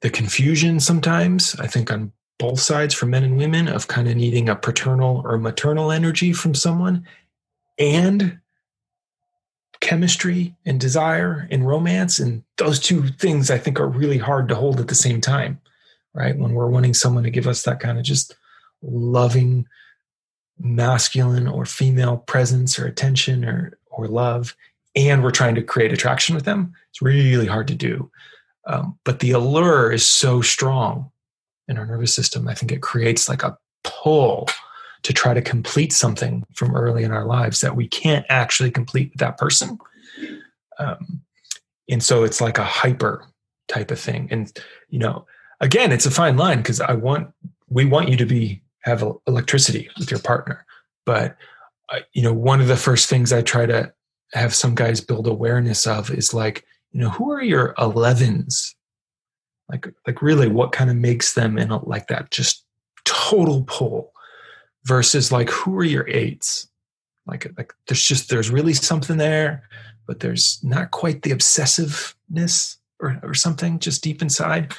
[0.00, 4.16] the confusion sometimes, I think on both sides for men and women of kind of
[4.16, 7.06] needing a paternal or maternal energy from someone
[7.78, 8.38] and
[9.80, 14.54] chemistry and desire and romance and those two things i think are really hard to
[14.54, 15.60] hold at the same time
[16.14, 16.36] right?
[16.36, 18.34] When we're wanting someone to give us that kind of just
[18.82, 19.66] loving
[20.58, 24.54] masculine or female presence or attention or or love
[24.94, 28.10] and we're trying to create attraction with them it's really hard to do.
[28.66, 31.10] Um, but the allure is so strong
[31.66, 34.48] in our nervous system i think it creates like a pull
[35.02, 39.10] to try to complete something from early in our lives that we can't actually complete
[39.10, 39.78] with that person.
[40.78, 41.22] Um,
[41.88, 43.24] and so it's like a hyper
[43.68, 44.28] type of thing.
[44.30, 44.52] And,
[44.88, 45.26] you know,
[45.60, 47.32] again, it's a fine line because I want,
[47.68, 50.64] we want you to be, have electricity with your partner.
[51.04, 51.36] But,
[51.90, 53.92] uh, you know, one of the first things I try to
[54.32, 58.74] have some guys build awareness of is like, you know, who are your 11s?
[59.68, 62.64] Like, like really what kind of makes them in a, like that just
[63.04, 64.09] total pull
[64.84, 66.68] versus like who are your eights?
[67.26, 69.64] Like like there's just there's really something there
[70.10, 74.74] but there's not quite the obsessiveness or, or something just deep inside.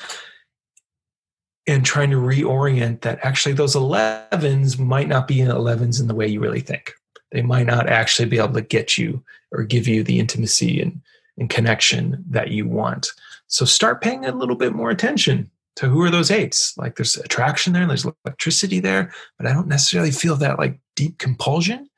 [1.65, 6.27] And trying to reorient that actually those 11s might not be 11s in the way
[6.27, 6.91] you really think.
[7.31, 10.99] They might not actually be able to get you or give you the intimacy and,
[11.37, 13.13] and connection that you want.
[13.47, 17.15] So start paying a little bit more attention to who are those eights like there's
[17.17, 21.89] attraction there there's electricity there but i don't necessarily feel that like deep compulsion.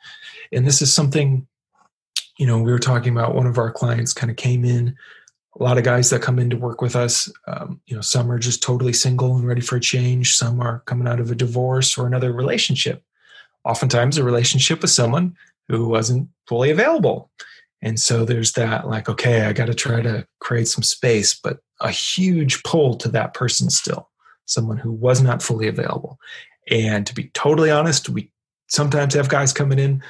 [0.53, 1.47] And this is something
[2.38, 4.95] you know we were talking about one of our clients kind of came in
[5.59, 8.31] a lot of guys that come in to work with us um, you know some
[8.31, 11.36] are just totally single and ready for a change some are coming out of a
[11.36, 13.03] divorce or another relationship.
[13.65, 15.36] Oftentimes a relationship with someone
[15.67, 17.29] who wasn't fully available
[17.83, 21.59] and so there's that like okay i got to try to create some space but
[21.83, 24.09] a huge pull to that person still,
[24.45, 26.17] someone who was not fully available.
[26.71, 28.31] And to be totally honest, we
[28.67, 30.01] sometimes have guys coming in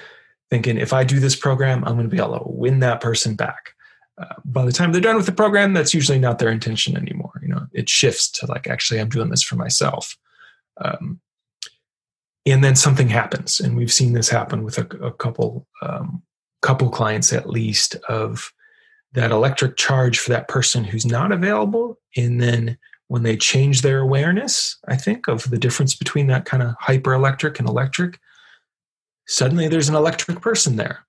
[0.50, 3.36] thinking if I do this program, I'm going to be able to win that person
[3.36, 3.72] back.
[4.20, 7.32] Uh, by the time they're done with the program, that's usually not their intention anymore.
[7.42, 10.16] You know, it shifts to like, actually, I'm doing this for myself.
[10.80, 11.20] Um,
[12.46, 16.22] and then something happens, and we've seen this happen with a, a couple um,
[16.64, 18.52] couple clients at least of
[19.14, 24.00] that electric charge for that person who's not available, and then when they change their
[24.00, 28.20] awareness, I think of the difference between that kind of hyper electric and electric,
[29.28, 31.06] suddenly there's an electric person there,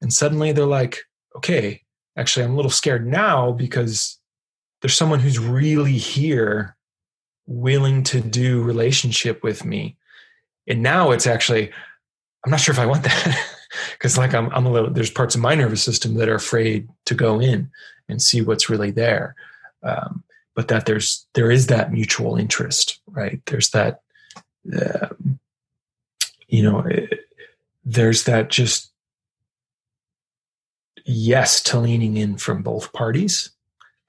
[0.00, 1.00] and suddenly they're like,
[1.36, 1.82] okay,
[2.16, 4.18] actually, I'm a little scared now because
[4.80, 6.76] there's someone who's really here
[7.46, 9.98] willing to do relationship with me.
[10.66, 11.70] And now it's actually
[12.44, 13.50] i'm not sure if i want that
[13.92, 16.88] because like I'm, I'm a little there's parts of my nervous system that are afraid
[17.06, 17.70] to go in
[18.08, 19.34] and see what's really there.
[19.82, 20.22] Um,
[20.54, 23.40] but that there's there is that mutual interest right?
[23.46, 24.00] There's that
[24.74, 25.08] uh,
[26.48, 27.16] you know it, eh,
[27.84, 28.90] there's that just
[31.04, 33.50] yes to leaning in from both parties.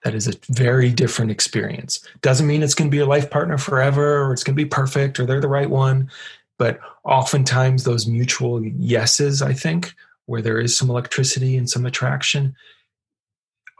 [0.04, 1.99] That is a very different experience.
[2.21, 4.69] Doesn't mean it's going to be a life partner forever or it's going to be
[4.69, 6.12] perfect or they're the right one
[6.58, 9.94] but oftentimes those mutual yeses i think
[10.26, 12.56] where there is some electricity and some attraction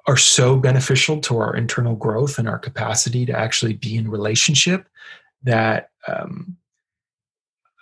[0.08, 4.88] are so beneficial to our internal growth and our capacity to actually be in relationship
[5.44, 6.56] that um,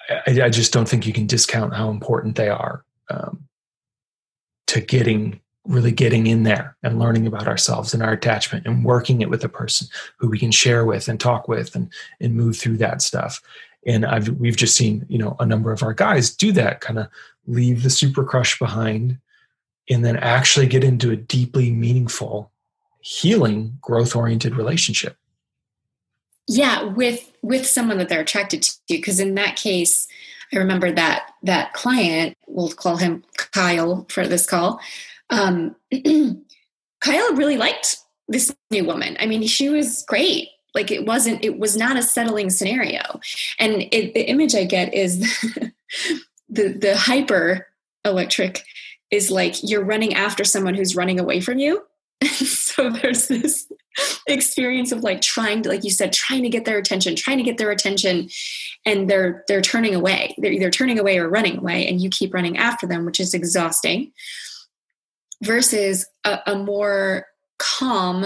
[0.09, 3.45] I, I, just don't think you can discount how important they are um,
[4.67, 9.21] to getting really getting in there and learning about ourselves and our attachment and working
[9.21, 12.57] it with a person who we can share with and talk with and and move
[12.57, 13.41] through that stuff
[13.85, 16.99] and I've we've just seen you know a number of our guys do that kind
[16.99, 17.07] of
[17.47, 19.19] leave the super crush behind
[19.89, 22.51] and then actually get into a deeply meaningful
[23.01, 25.17] healing growth oriented relationship.
[26.47, 30.07] Yeah with with someone that they're attracted to because in that case
[30.53, 34.79] i remember that that client we'll call him kyle for this call
[35.29, 35.75] um,
[37.01, 39.17] kyle really liked this new woman.
[39.19, 43.01] I mean she was great like it wasn't it was not a settling scenario.
[43.59, 45.19] And it, the image i get is
[46.49, 47.67] the the hyper
[48.05, 48.63] electric
[49.11, 51.83] is like you're running after someone who's running away from you.
[52.73, 53.71] So there's this
[54.27, 57.43] experience of like trying to like you said trying to get their attention trying to
[57.43, 58.29] get their attention
[58.83, 60.33] and they're they're turning away.
[60.39, 63.35] They're either turning away or running away and you keep running after them which is
[63.35, 64.11] exhausting
[65.43, 67.27] versus a, a more
[67.59, 68.25] calm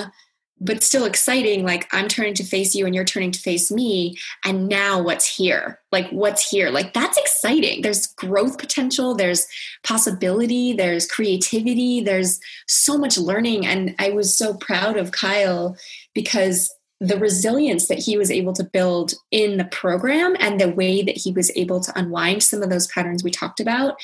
[0.60, 4.18] but still exciting like i'm turning to face you and you're turning to face me
[4.44, 5.80] and now what's here?
[5.92, 6.70] Like what's here?
[6.70, 7.82] Like that's exciting.
[7.82, 9.46] There's growth potential there's
[9.84, 15.76] possibility there's creativity there's so much learning and i was so proud of kyle
[16.14, 21.04] because the resilience that he was able to build in the program and the way
[21.04, 24.00] that he was able to unwind some of those patterns we talked about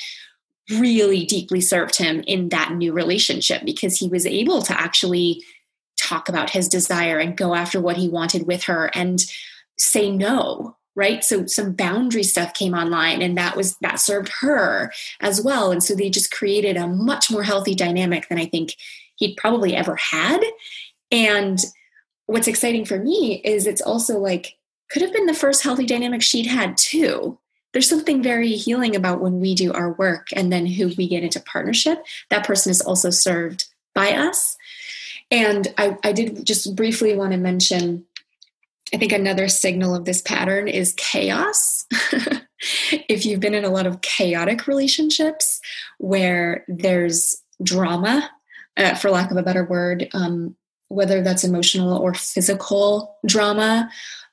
[0.78, 5.42] really deeply served him in that new relationship because he was able to actually
[6.04, 9.24] talk about his desire and go after what he wanted with her and
[9.76, 11.24] say no right?
[11.24, 15.72] So some boundary stuff came online and that was that served her as well.
[15.72, 18.74] And so they just created a much more healthy dynamic than i think
[19.16, 20.40] he'd probably ever had.
[21.10, 21.58] And
[22.26, 24.54] what's exciting for me is it's also like
[24.90, 27.38] could have been the first healthy dynamic she'd had too.
[27.72, 31.24] There's something very healing about when we do our work and then who we get
[31.24, 32.04] into partnership.
[32.30, 34.56] That person is also served by us
[35.30, 38.06] and I, I did just briefly want to mention
[38.92, 41.84] I think another signal of this pattern is chaos.
[43.08, 45.60] if you've been in a lot of chaotic relationships
[45.98, 48.30] where there's drama,
[48.76, 50.54] uh, for lack of a better word, um,
[50.88, 53.90] whether that's emotional or physical drama,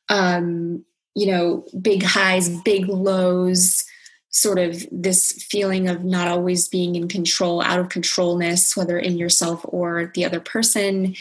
[0.10, 3.84] um, you know, big highs, big lows,
[4.32, 9.18] sort of this feeling of not always being in control, out of controlness, whether in
[9.18, 11.16] yourself or the other person,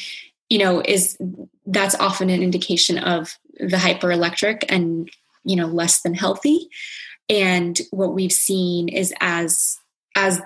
[0.48, 1.18] you know, is
[1.66, 5.10] that's often an indication of the hyperelectric and,
[5.44, 6.68] you know, less than healthy.
[7.28, 9.78] And what we've seen is as,
[10.16, 10.40] as,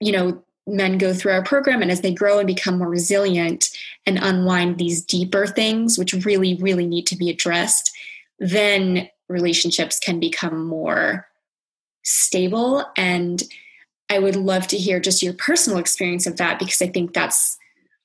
[0.00, 3.70] you know, men go through our program and as they grow and become more resilient
[4.04, 7.92] and unwind these deeper things, which really, really need to be addressed,
[8.38, 11.26] then relationships can become more
[12.06, 12.84] stable.
[12.96, 13.42] And
[14.08, 17.58] I would love to hear just your personal experience of that because I think that's,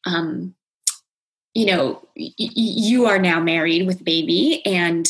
[0.05, 0.55] um,
[1.53, 5.07] you know, y- you are now married with baby and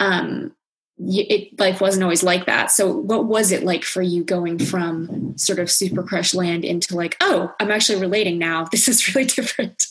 [0.00, 0.52] um,
[0.98, 2.70] it, life wasn't always like that.
[2.70, 6.96] So, what was it like for you going from sort of super crush land into
[6.96, 8.66] like, oh, I'm actually relating now.
[8.72, 9.86] This is really different.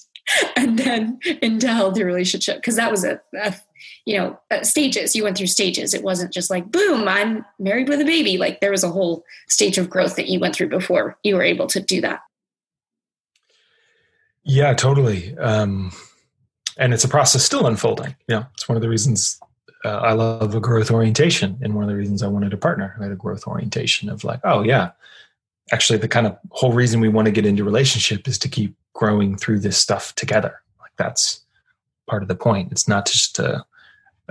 [0.56, 3.54] and then into healthy relationship because that was a, a,
[4.06, 5.16] you know uh, stages.
[5.16, 5.94] You went through stages.
[5.94, 8.38] It wasn't just like boom i'm married with a baby.
[8.38, 11.44] Like there was a whole stage of growth that you went through before you were
[11.44, 12.22] able to do that.
[14.44, 15.38] Yeah totally.
[15.38, 15.92] Um
[16.78, 18.16] and it's a process still unfolding.
[18.28, 19.40] Know it's one of the reasons
[19.86, 22.94] uh, i love a growth orientation and one of the reasons i wanted a partner.
[22.98, 24.92] Who had a growth orientation of like oh yeah.
[25.72, 28.76] Actually the kind of whole reason we want to get into relationship is to keep
[28.92, 30.62] growing through this stuff together.
[30.80, 31.42] Like that's
[32.08, 32.72] part of the point.
[32.72, 33.64] It's not just to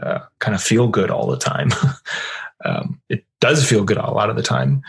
[0.01, 1.70] uh, kind of feel good all the time
[2.64, 4.82] um, it does feel good a lot of the time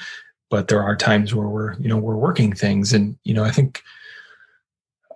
[0.50, 3.52] but there are times where we're you know we're working things and you know i
[3.52, 3.82] think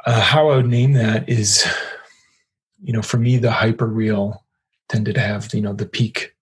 [0.05, 1.65] uh, how i would name that is
[2.83, 4.43] you know for me the hyper real
[4.89, 6.33] tended to have you know the peak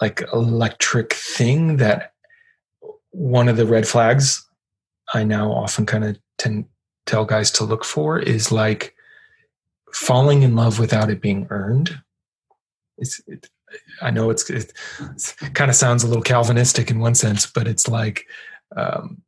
[0.00, 2.12] like electric thing that
[3.10, 4.46] one of the red flags
[5.14, 6.66] I now often kind of tend
[7.06, 8.94] tell guys to look for is like
[9.92, 12.00] falling in love without it being earned.
[12.98, 13.48] It's, it,
[14.00, 14.72] I know it's, it,
[15.54, 18.26] kind of sounds a little Calvinistic in one sense, but it's like,
[18.76, 19.22] um,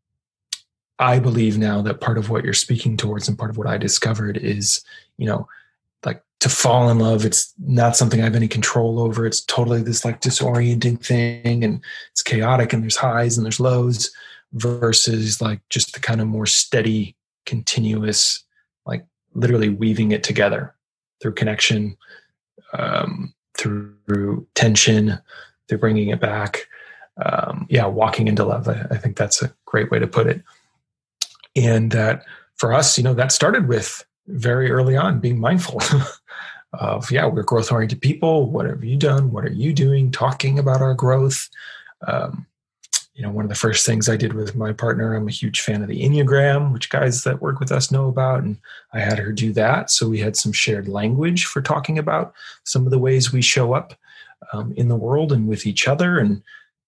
[0.98, 3.78] I believe now that part of what you're speaking towards and part of what I
[3.78, 4.82] discovered is,
[5.16, 5.48] you know,
[6.04, 9.26] like to fall in love it's not something i have any control over.
[9.26, 14.10] It's totally this like disorienting thing and it's chaotic and there's highs and there's lows
[14.52, 17.16] versus like just the kind of more steady
[17.46, 18.44] continuous
[18.86, 19.04] like
[19.34, 20.74] literally weaving it together
[21.20, 21.96] through connection
[22.72, 25.18] um, through tension
[25.68, 26.66] through bringing it back.
[27.24, 30.40] Um, yeah walking into love I, I think that's a great way to put it.
[31.56, 35.82] And that for us you know that started with very early on being mindful
[36.74, 38.50] of yeah we're growth oriented people.
[38.50, 39.32] What have you done?
[39.32, 40.12] What are you doing?
[40.12, 41.48] Talking about our growth.
[42.06, 42.46] Um,
[43.18, 45.60] you know one of the first things i did with my partner i'm a huge
[45.60, 48.56] fan of the enneagram which guys that work with us know about and
[48.92, 52.32] i had her do that so we had some shared language for talking about
[52.64, 53.92] some of the ways we show up
[54.52, 56.40] um, in the world and with each other and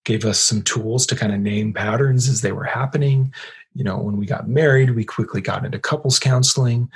[0.05, 3.35] gave us some tools to kind of name patterns as they were happening
[3.75, 6.89] you know when we got married we quickly got into couples counseling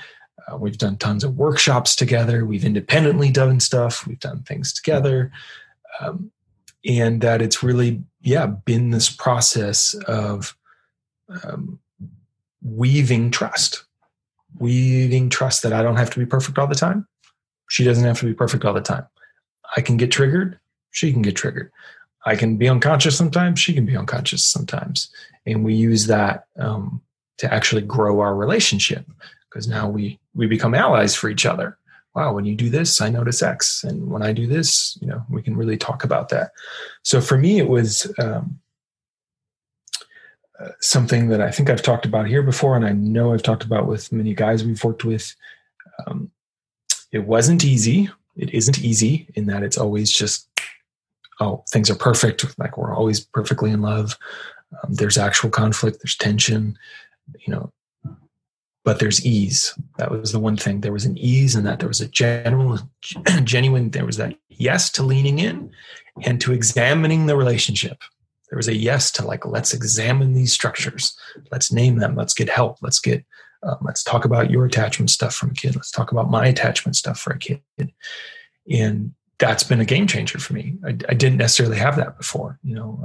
[0.47, 2.45] uh, we've done tons of workshops together.
[2.45, 4.07] We've independently done stuff.
[4.07, 5.33] We've done things together.
[6.01, 6.31] Um,
[6.85, 10.57] and that it's really, yeah, been this process of
[11.29, 11.79] um,
[12.63, 13.85] weaving trust,
[14.59, 17.07] weaving trust that I don't have to be perfect all the time.
[17.69, 19.07] She doesn't have to be perfect all the time.
[19.77, 20.59] I can get triggered.
[20.91, 21.73] She can get triggered.
[22.27, 23.59] I can be unconscious sometimes.
[23.59, 25.11] She can be unconscious sometimes.
[25.47, 27.03] And we use that um,
[27.39, 29.05] to actually grow our relationship
[29.49, 31.79] because now we we become allies for each other
[32.15, 33.85] wow when you do this i notice x.
[33.85, 36.53] And when i do this you know we can really talk about that.
[37.03, 38.59] So for me it was um,
[40.61, 43.65] uh, something that i think i've talked about here before and i know i've talked
[43.65, 45.35] about with many guys we've worked with.
[46.07, 46.31] Um,
[47.13, 48.11] it wasn't easy.
[48.37, 50.49] It isn't easy in that it's always just
[51.41, 52.59] oh things are perfect.
[52.59, 54.19] Like we're always perfectly in love.
[54.83, 55.99] Um, there's actual conflict.
[56.03, 56.77] There's tension.
[57.47, 57.73] You know
[58.85, 59.77] but there's ease.
[59.97, 60.83] That was the one thing.
[60.83, 61.81] There was an ease in that.
[61.81, 62.79] There was a general,
[63.43, 65.71] genuine, there was that yes to leaning in
[66.23, 68.03] and to examining the relationship.
[68.51, 71.17] There was a yes to like, let's examine these structures.
[71.51, 72.15] Let's name them.
[72.15, 72.77] Let's get help.
[72.83, 73.25] Let's get,
[73.63, 75.75] um, let's talk about your attachment stuff from a kid.
[75.75, 77.63] Let's talk about my attachment stuff for a kid.
[78.71, 80.77] And that's been a game changer for me.
[80.85, 82.59] I, I didn't necessarily have that before.
[82.63, 83.01] You know,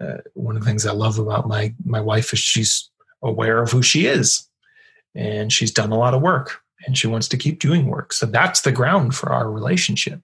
[0.00, 2.90] uh, uh, one of the things I love about my my wife is she's
[3.22, 4.46] aware of who she is
[5.16, 8.12] and she's done a lot of work and she wants to keep doing work.
[8.12, 10.20] So that's the ground for our relationship.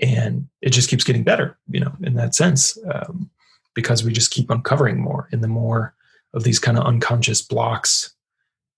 [0.00, 3.28] And it just keeps getting better, you know, in that sense, um,
[3.74, 5.28] because we just keep uncovering more.
[5.32, 5.94] And the more
[6.32, 8.14] of these kind of unconscious blocks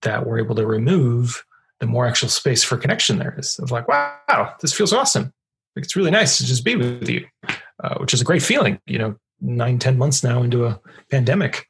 [0.01, 1.45] that we're able to remove,
[1.81, 5.33] the more actual space for connection there is of like, wow, this feels awesome.
[5.77, 7.27] Like it's really nice to just be with you,
[7.85, 10.81] uh, which is a great feeling, you know, nine, ten months now into a
[11.11, 11.69] pandemic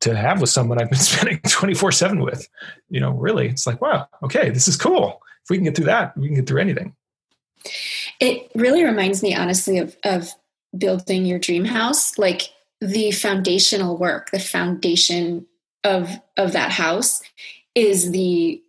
[0.00, 2.48] to have with someone I've been spending 24 7 with.
[2.88, 5.22] You know, really, it's like, wow, okay, this is cool.
[5.44, 6.94] If we can get through that, we can get through anything.
[8.20, 10.30] It really reminds me, honestly, of, of
[10.76, 12.18] building your dream house.
[12.18, 12.42] Like
[12.80, 15.46] the foundational work, the foundation
[15.84, 17.22] of of that house
[17.74, 18.62] is the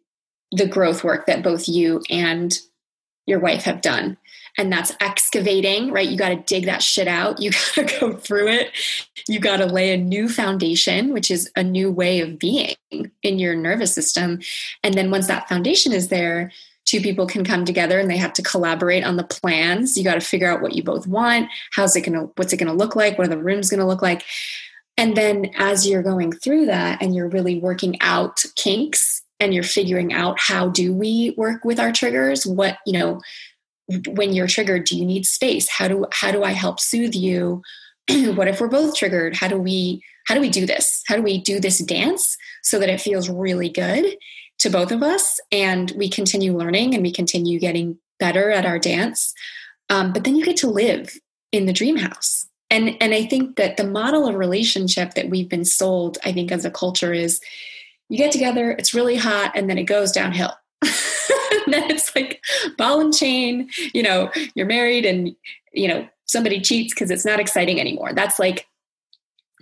[0.51, 2.57] the growth work that both you and
[3.25, 4.17] your wife have done
[4.57, 6.07] and that's excavating, right?
[6.07, 7.39] You got to dig that shit out.
[7.39, 8.71] You got to go through it.
[9.27, 13.39] You got to lay a new foundation, which is a new way of being in
[13.39, 14.39] your nervous system.
[14.83, 16.51] And then once that foundation is there,
[16.85, 19.97] two people can come together and they have to collaborate on the plans.
[19.97, 21.49] You got to figure out what you both want.
[21.73, 23.17] How's it going to, what's it going to look like?
[23.17, 24.23] What are the rooms going to look like?
[24.97, 29.63] And then as you're going through that and you're really working out kinks and you're
[29.63, 33.21] figuring out how do we work with our triggers, what, you know,
[34.07, 35.69] when you're triggered do you need space?
[35.69, 37.61] How do how do i help soothe you?
[38.35, 39.35] What if we're both triggered?
[39.35, 41.03] How do we how do we do this?
[41.07, 44.17] How do we do this dance so that it feels really good
[44.59, 48.79] to both of us and we continue learning and we continue getting better at our
[48.79, 49.33] dance?
[49.89, 51.17] Um, but then you get to live
[51.51, 52.45] in the dream house.
[52.69, 56.51] And and i think that the model of relationship that we've been sold i think
[56.51, 57.39] as a culture is
[58.09, 60.53] you get together it's really hot and then it goes downhill
[61.73, 62.41] and then it's like
[62.77, 65.35] ball and chain you know you're married and
[65.73, 68.13] you know somebody cheats because it's not exciting anymore.
[68.13, 68.67] That's like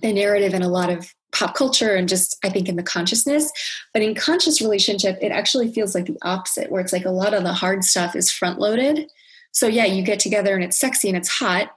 [0.01, 3.51] the narrative in a lot of pop culture and just i think in the consciousness.
[3.93, 7.33] But in conscious relationship it actually feels like the opposite where it's like a lot
[7.33, 9.09] of the hard stuff is front loaded
[9.51, 11.71] so yeah you get together and it's sexy and it's hot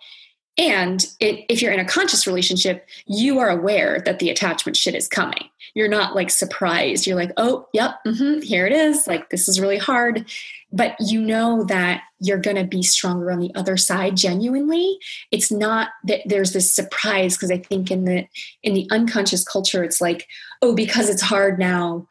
[0.58, 4.96] and it, if you're in a conscious relationship, you are aware that the attachment shit
[4.96, 5.48] is coming.
[5.74, 7.06] You're not like surprised.
[7.06, 9.06] You're like, oh, yep, mm-hmm, here it is.
[9.06, 10.28] Like, this is really hard.
[10.72, 14.98] But you know that you're going to be stronger on the other side genuinely.
[15.30, 18.26] It's not that there's this surprise because I think in the
[18.62, 20.26] in the unconscious culture, it's like,
[20.60, 22.08] oh, because it's hard now,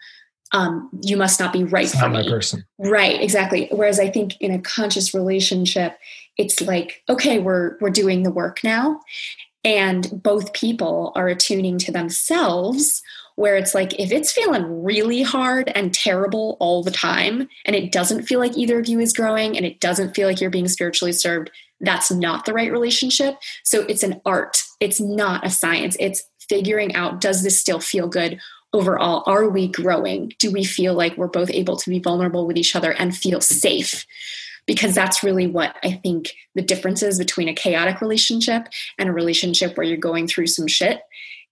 [0.54, 2.24] um, you must not be right it's for not me.
[2.24, 2.66] my person.
[2.80, 3.68] Right, exactly.
[3.72, 5.98] Whereas I think in a conscious relationship,
[6.38, 9.02] it's like, okay, we're we're doing the work now.
[9.64, 13.02] And both people are attuning to themselves,
[13.36, 17.92] where it's like, if it's feeling really hard and terrible all the time, and it
[17.92, 20.68] doesn't feel like either of you is growing and it doesn't feel like you're being
[20.68, 23.36] spiritually served, that's not the right relationship.
[23.64, 25.98] So it's an art, it's not a science.
[26.00, 28.40] It's figuring out does this still feel good
[28.74, 32.58] overall are we growing do we feel like we're both able to be vulnerable with
[32.58, 34.06] each other and feel safe
[34.68, 38.68] because that's really what i think the difference is between a chaotic relationship
[38.99, 41.01] and a relationship where you're going through some shit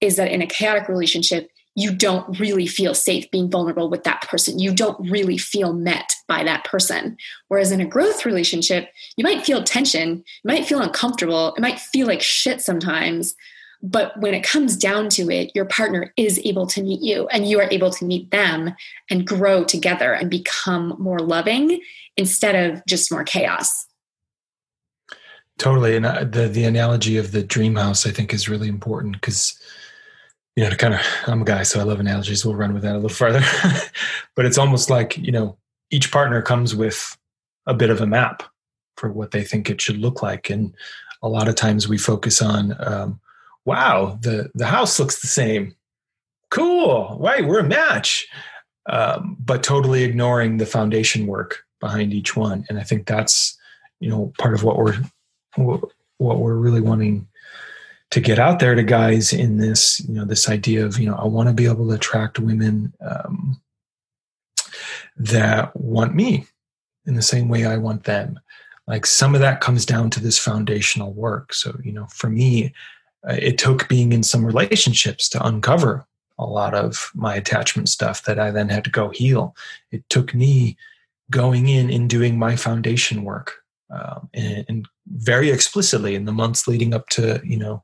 [0.02, 4.22] is that in a chaotic relationship you don't really feel safe being vulnerable with that
[4.22, 4.60] person.
[4.60, 7.18] You don't really feel met by that person.
[7.50, 11.80] Whereas in a growth relationship, you might feel tension, you might feel uncomfortable, it might
[11.80, 13.36] feel like shit sometimes,
[13.86, 17.48] but when it comes down to it, your partner is able to meet you and
[17.48, 18.74] you are able to meet them
[19.12, 21.80] and grow together and become more loving
[22.18, 23.86] instead of just more chaos.
[25.60, 25.96] Totally.
[25.96, 29.58] And uh, the, the analogy of the dream house, I think, is really important because,
[30.56, 32.44] you know, to kind of, I'm a guy, so I love analogies.
[32.44, 33.42] We'll run with that a little further.
[34.36, 35.58] but it's almost like, you know,
[35.92, 37.16] each partner comes with
[37.68, 38.44] a bit of a map
[38.98, 40.50] for what they think it should look like.
[40.50, 40.74] And
[41.22, 43.20] a lot of times we focus on, um,
[43.66, 45.76] wow, the, the house looks the same.
[46.52, 47.18] Cool.
[47.20, 47.46] Right.
[47.46, 48.28] We're a match.
[48.88, 52.66] Um, but totally ignoring the foundation work behind each one.
[52.70, 53.58] And I think that's,
[54.00, 54.96] you know, part of what we're,
[55.56, 57.28] what we're really wanting
[58.12, 61.16] to get out there to guys in this, you know, this idea of, you know,
[61.16, 63.60] I want to be able to attract women um,
[65.18, 66.46] that want me
[67.08, 68.40] in the same way I want them.
[68.88, 71.54] Like some of that comes down to this foundational work.
[71.54, 72.72] So, you know, for me,
[73.30, 76.06] it took being in some relationships to uncover
[76.38, 79.56] a lot of my attachment stuff that I then had to go heal.
[79.92, 80.78] It took me
[81.32, 86.68] going in and doing my foundation work um, and, and, very explicitly in the months
[86.68, 87.84] leading up to you know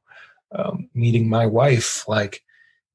[0.54, 2.44] um, meeting my wife, like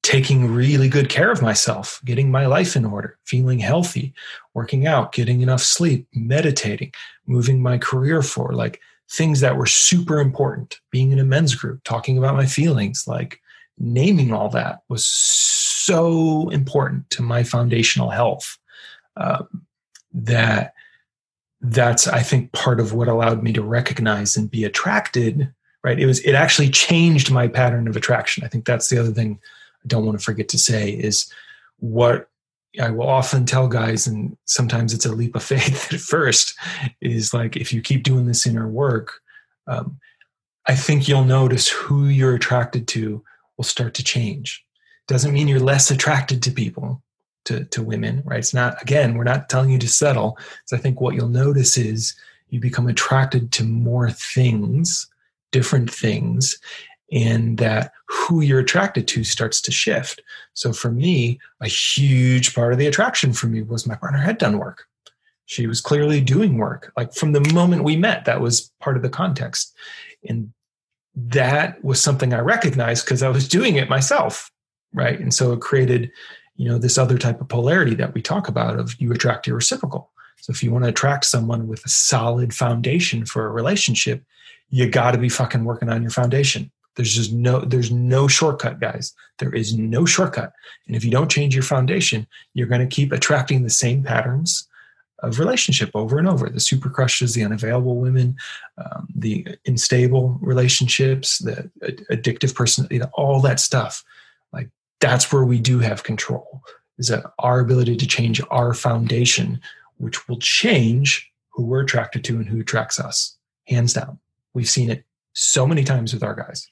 [0.02, 4.12] taking really good care of myself, getting my life in order, feeling healthy,
[4.54, 6.92] working out, getting enough sleep, meditating,
[7.26, 8.80] moving my career forward, like
[9.10, 13.40] things that were super important being in a men's group talking about my feelings like
[13.78, 18.58] naming all that was so important to my foundational health
[19.16, 19.66] um,
[20.12, 20.72] that
[21.60, 25.52] that's i think part of what allowed me to recognize and be attracted
[25.82, 26.00] right?
[26.00, 28.42] It was it actually changed my pattern of attraction.
[28.42, 29.38] I think that's the other thing
[29.84, 31.32] i don't want to forget to say is
[31.78, 32.28] what
[32.80, 36.54] I will often tell guys, and sometimes it's a leap of faith at first,
[37.00, 39.20] is like if you keep doing this inner work,
[39.66, 39.98] um,
[40.66, 43.22] I think you'll notice who you're attracted to
[43.56, 44.64] will start to change.
[45.06, 47.02] Doesn't mean you're less attracted to people,
[47.44, 48.40] to, to women, right?
[48.40, 50.36] It's not, again, we're not telling you to settle.
[50.64, 52.14] So I think what you'll notice is
[52.48, 55.08] you become attracted to more things,
[55.52, 56.58] different things,
[57.12, 60.22] and that who you're attracted to starts to shift.
[60.54, 64.38] So for me, a huge part of the attraction for me was my partner had
[64.38, 64.86] done work.
[65.46, 66.92] She was clearly doing work.
[66.96, 69.74] Like from the moment we met, that was part of the context.
[70.28, 70.52] And
[71.14, 74.50] that was something I recognized because I was doing it myself.
[74.92, 75.18] Right.
[75.18, 76.10] And so it created,
[76.56, 79.56] you know, this other type of polarity that we talk about of you attract your
[79.56, 80.10] reciprocal.
[80.40, 84.22] So if you want to attract someone with a solid foundation for a relationship,
[84.68, 88.80] you got to be fucking working on your foundation there's just no there's no shortcut,
[88.80, 89.14] guys.
[89.38, 90.52] There is no shortcut.
[90.86, 94.66] And if you don't change your foundation, you're going to keep attracting the same patterns
[95.20, 98.36] of relationship over and over the super crushes the unavailable women
[98.78, 101.70] um, the unstable relationships the
[102.10, 104.04] addictive person you know, all that stuff
[104.52, 104.68] like
[105.00, 106.62] that's where we do have control
[106.98, 109.58] is that our ability to change our foundation
[109.96, 114.18] which will change who we're attracted to and who attracts us hands down
[114.52, 116.68] we've seen it so many times with our guys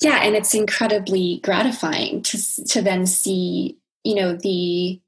[0.00, 5.00] yeah and it's incredibly gratifying to to then see you know the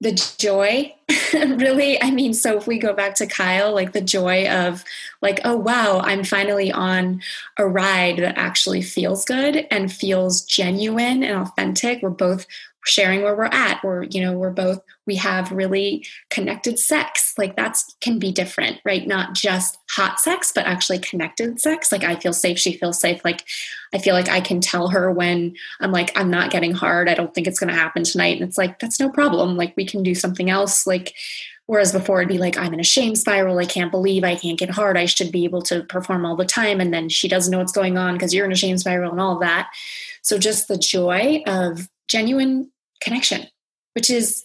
[0.00, 0.94] the joy.
[1.34, 4.84] Really i mean so if we go back to kyle like the joy of
[5.20, 7.20] like oh wow i'm finally on
[7.58, 12.02] a ride that actually feels good and feels genuine and authentic.
[12.02, 12.46] We're both
[12.86, 17.34] sharing where we're at we're you know we're both we have really connected sex.
[17.36, 19.06] Like that's can be different right?
[19.06, 21.92] Not just hot sex but actually connected sex.
[21.92, 23.24] Like i feel safe she feels safe.
[23.24, 23.44] Like
[23.92, 27.08] i feel like i can tell her when i'm like i'm not getting hard.
[27.08, 28.40] I don't think it's going to happen tonight.
[28.40, 29.56] And it's like that's no problem.
[29.56, 30.86] Like we can do something else.
[30.86, 31.14] Like
[31.66, 33.58] whereas before it'd be like i'm in a shame spiral.
[33.58, 34.96] I can't believe i can't get hard.
[34.96, 36.80] I should be able to perform all the time.
[36.80, 39.20] And then she doesn't know what's going on because you're in a shame spiral and
[39.20, 39.70] all that.
[40.22, 42.70] So just the joy of genuine
[43.04, 43.46] connection,
[43.94, 44.44] which is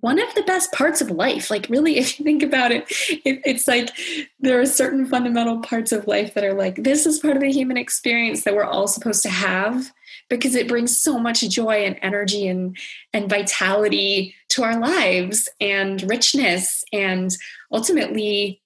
[0.00, 1.50] one of the best parts of life.
[1.50, 2.84] Like, really, if you think about it,
[3.24, 3.90] it, it's like
[4.38, 7.50] there are certain fundamental parts of life that are like, this is part of the
[7.50, 9.90] human experience that we're all supposed to have
[10.28, 12.76] because it brings so much joy and energy and,
[13.12, 17.36] and vitality to our lives and richness and
[17.72, 18.60] ultimately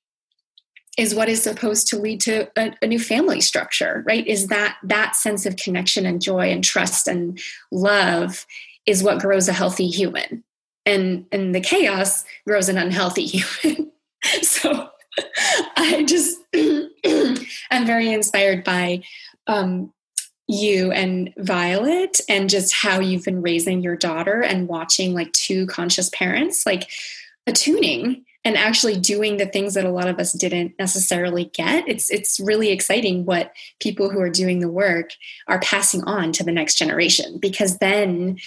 [0.96, 4.76] is what is supposed to lead to a, a, new family structure right is that
[4.82, 8.44] that sense of connection and joy and trust and love
[8.88, 10.42] is what grows a healthy human.
[10.86, 13.92] And and the chaos grows an unhealthy human.
[14.42, 14.88] So
[15.76, 16.38] i just
[17.70, 19.02] i'm very inspired by
[19.46, 19.92] um,
[20.46, 25.66] you and violet and just how you've been raising your daughter and watching like two
[25.66, 26.88] conscious parents like
[27.46, 31.86] attuning and actually doing the things that a lot of us didn't necessarily get.
[31.88, 35.10] It's it's really exciting what people who are doing the work
[35.48, 38.38] are passing on to the next generation because then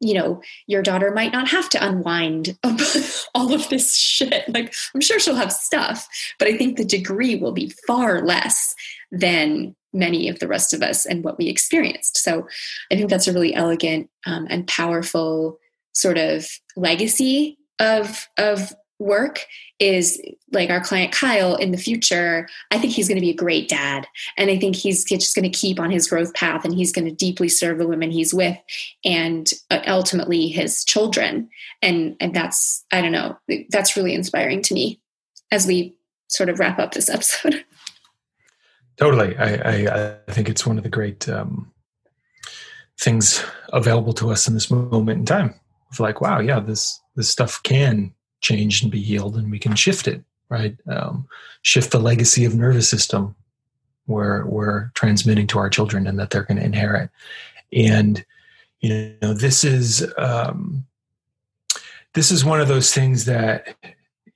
[0.00, 2.58] you know your daughter might not have to unwind
[3.34, 4.48] all of this shit.
[4.48, 8.74] Like i'm sure she'll have stuff but i think the degree will be far less
[9.12, 12.16] than many of the rest of us and what we experienced.
[12.18, 12.46] So
[12.90, 15.58] i think that's a really elegant um, and powerful
[15.92, 19.46] sort of legacy of of work
[19.80, 20.20] is
[20.52, 23.68] like our client Kyle in the future, I think he's going to be a great
[23.68, 24.06] dad.
[24.36, 27.06] And I think he's just going to keep on his growth path and he's going
[27.06, 28.56] to deeply serve the women he's with
[29.04, 31.48] and uh, ultimately his children.
[31.80, 33.38] And, and that's, I don't know,
[33.70, 35.00] that's really inspiring to me
[35.50, 35.96] as we
[36.28, 37.64] sort of wrap up this episode.
[38.98, 39.34] Totally.
[39.38, 41.72] I, I, I think it's one of the great um,
[42.98, 43.42] things
[43.72, 45.54] available to us in this moment in time
[45.90, 49.74] of like, wow, yeah, this, this stuff can changed and be healed and we can
[49.74, 50.76] shift it right?
[50.86, 51.26] Um,
[51.62, 53.34] shift the legacy of nervous system
[54.04, 57.08] where we're transmitting to our children and that they're going to inherit.
[57.72, 58.22] And
[58.80, 60.84] you know this is um,
[62.14, 63.76] this is one of those things that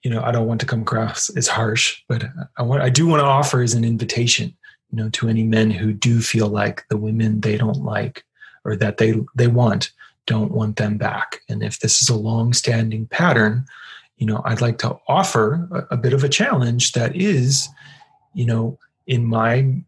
[0.02, 2.24] you know i don't want to come across as harsh but
[2.58, 4.54] i want i do want to offer as an invitation
[4.90, 8.22] you know to any men who do feel like the women they don't like
[8.66, 9.92] or that they they want
[10.26, 11.42] don't want them back.
[11.48, 13.66] And if this is a long standing pattern
[14.16, 17.68] you know, I'd like to offer a, a bit of a challenge that is,
[18.32, 19.82] you know, in my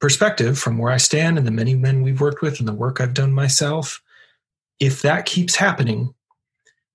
[0.00, 3.00] perspective from where I stand and the many men we've worked with and the work
[3.00, 4.02] I've done myself,
[4.80, 6.12] if that keeps happening,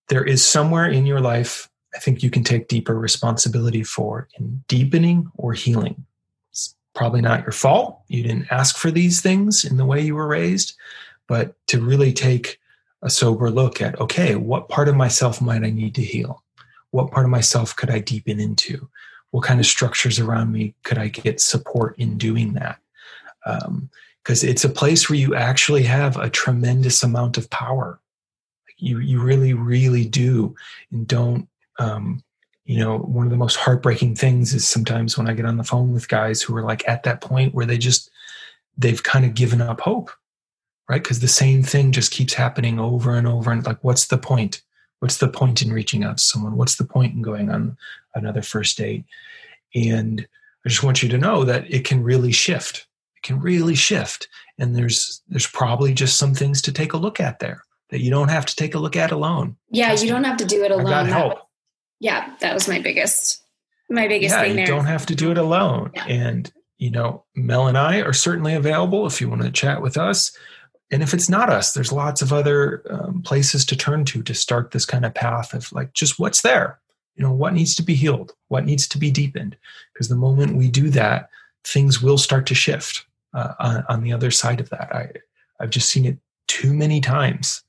[0.10, 4.64] there is somewhere in your life I think you can take deeper responsibility for in
[4.68, 6.06] deepening or healing.
[6.52, 8.02] It's probably not your fault.
[8.08, 10.76] You didn't ask for these things in the way you were raised,
[11.28, 12.60] but to really take
[13.02, 16.44] a sober look at okay, what part of myself might I need to heal?
[16.92, 18.90] What part of myself could I deepen into?
[19.32, 22.80] What kind of structures around me could I get support in doing that?
[23.46, 28.00] Because um, it's a place where you actually have a tremendous amount of power.
[28.78, 30.56] You you really really do,
[30.92, 31.48] and don't.
[31.80, 32.24] Um,
[32.66, 35.64] you know, one of the most heartbreaking things is sometimes when I get on the
[35.64, 38.12] phone with guys who are like at that point where they just
[38.78, 40.12] they've kind of given up hope,
[40.90, 41.02] right?
[41.02, 44.62] Because the same thing just keeps happening over and over, and like, what's the point?
[45.00, 46.58] What's the point in reaching out to someone?
[46.58, 47.78] What's the point in going on
[48.16, 49.06] another first date?
[49.76, 50.28] And
[50.66, 52.88] I just want you to know that it can really shift.
[53.16, 54.28] It can really shift.
[54.58, 58.10] And there's there's probably just some things to take a look at there that you
[58.10, 59.56] don't have to take a look at alone.
[59.70, 60.88] Yeah, you don't have to do it alone.
[60.88, 61.40] I got help.
[62.00, 63.42] Yeah, that was my biggest
[63.90, 64.66] my biggest yeah, thing there.
[64.66, 65.92] You don't have to do it alone.
[65.94, 66.06] Yeah.
[66.06, 69.98] And you know, Mel and I are certainly available if you want to chat with
[69.98, 70.36] us
[70.92, 74.34] and if it's not us, there's lots of other um, places to turn to to
[74.34, 76.80] start this kind of path of like just what's there.
[77.16, 79.58] You know, what needs to be healed, what needs to be deepened.
[79.94, 81.30] Because the moment we do that,
[81.64, 84.96] things will start to shift uh, on, on, the other side of that.
[84.96, 85.12] I,
[85.60, 86.18] I've just seen it
[86.48, 87.64] too many times.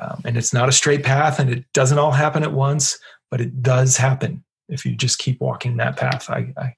[0.00, 2.98] Um, and it's not a straight path and it doesn't all happen at once,
[3.30, 6.28] but it does happen if you just keep walking that path.
[6.28, 6.74] I, I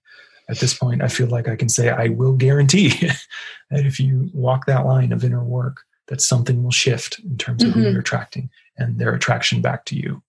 [0.49, 2.88] at this point, I feel like I can say I will guarantee
[3.70, 7.62] that if you walk that line of inner work, that something will shift in terms
[7.62, 7.80] of mm-hmm.
[7.80, 10.22] who you're attracting and their attraction back to you.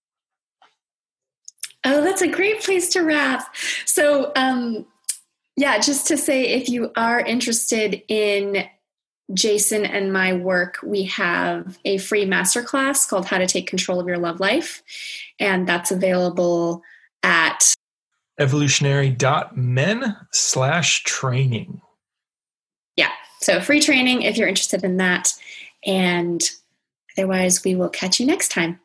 [1.83, 3.55] Oh, that's a great place to wrap.
[3.85, 4.85] So, um,
[5.55, 8.65] yeah, just to say, if you are interested in
[9.33, 14.07] Jason and my work, we have a free masterclass called How to Take Control of
[14.07, 14.83] Your Love Life.
[15.39, 16.81] And that's available
[17.23, 17.73] at
[18.39, 21.81] evolutionary.men slash training.
[22.95, 23.11] Yeah.
[23.41, 25.33] So free training if you're interested in that.
[25.85, 26.41] And
[27.17, 28.79] otherwise, we will catch you next time.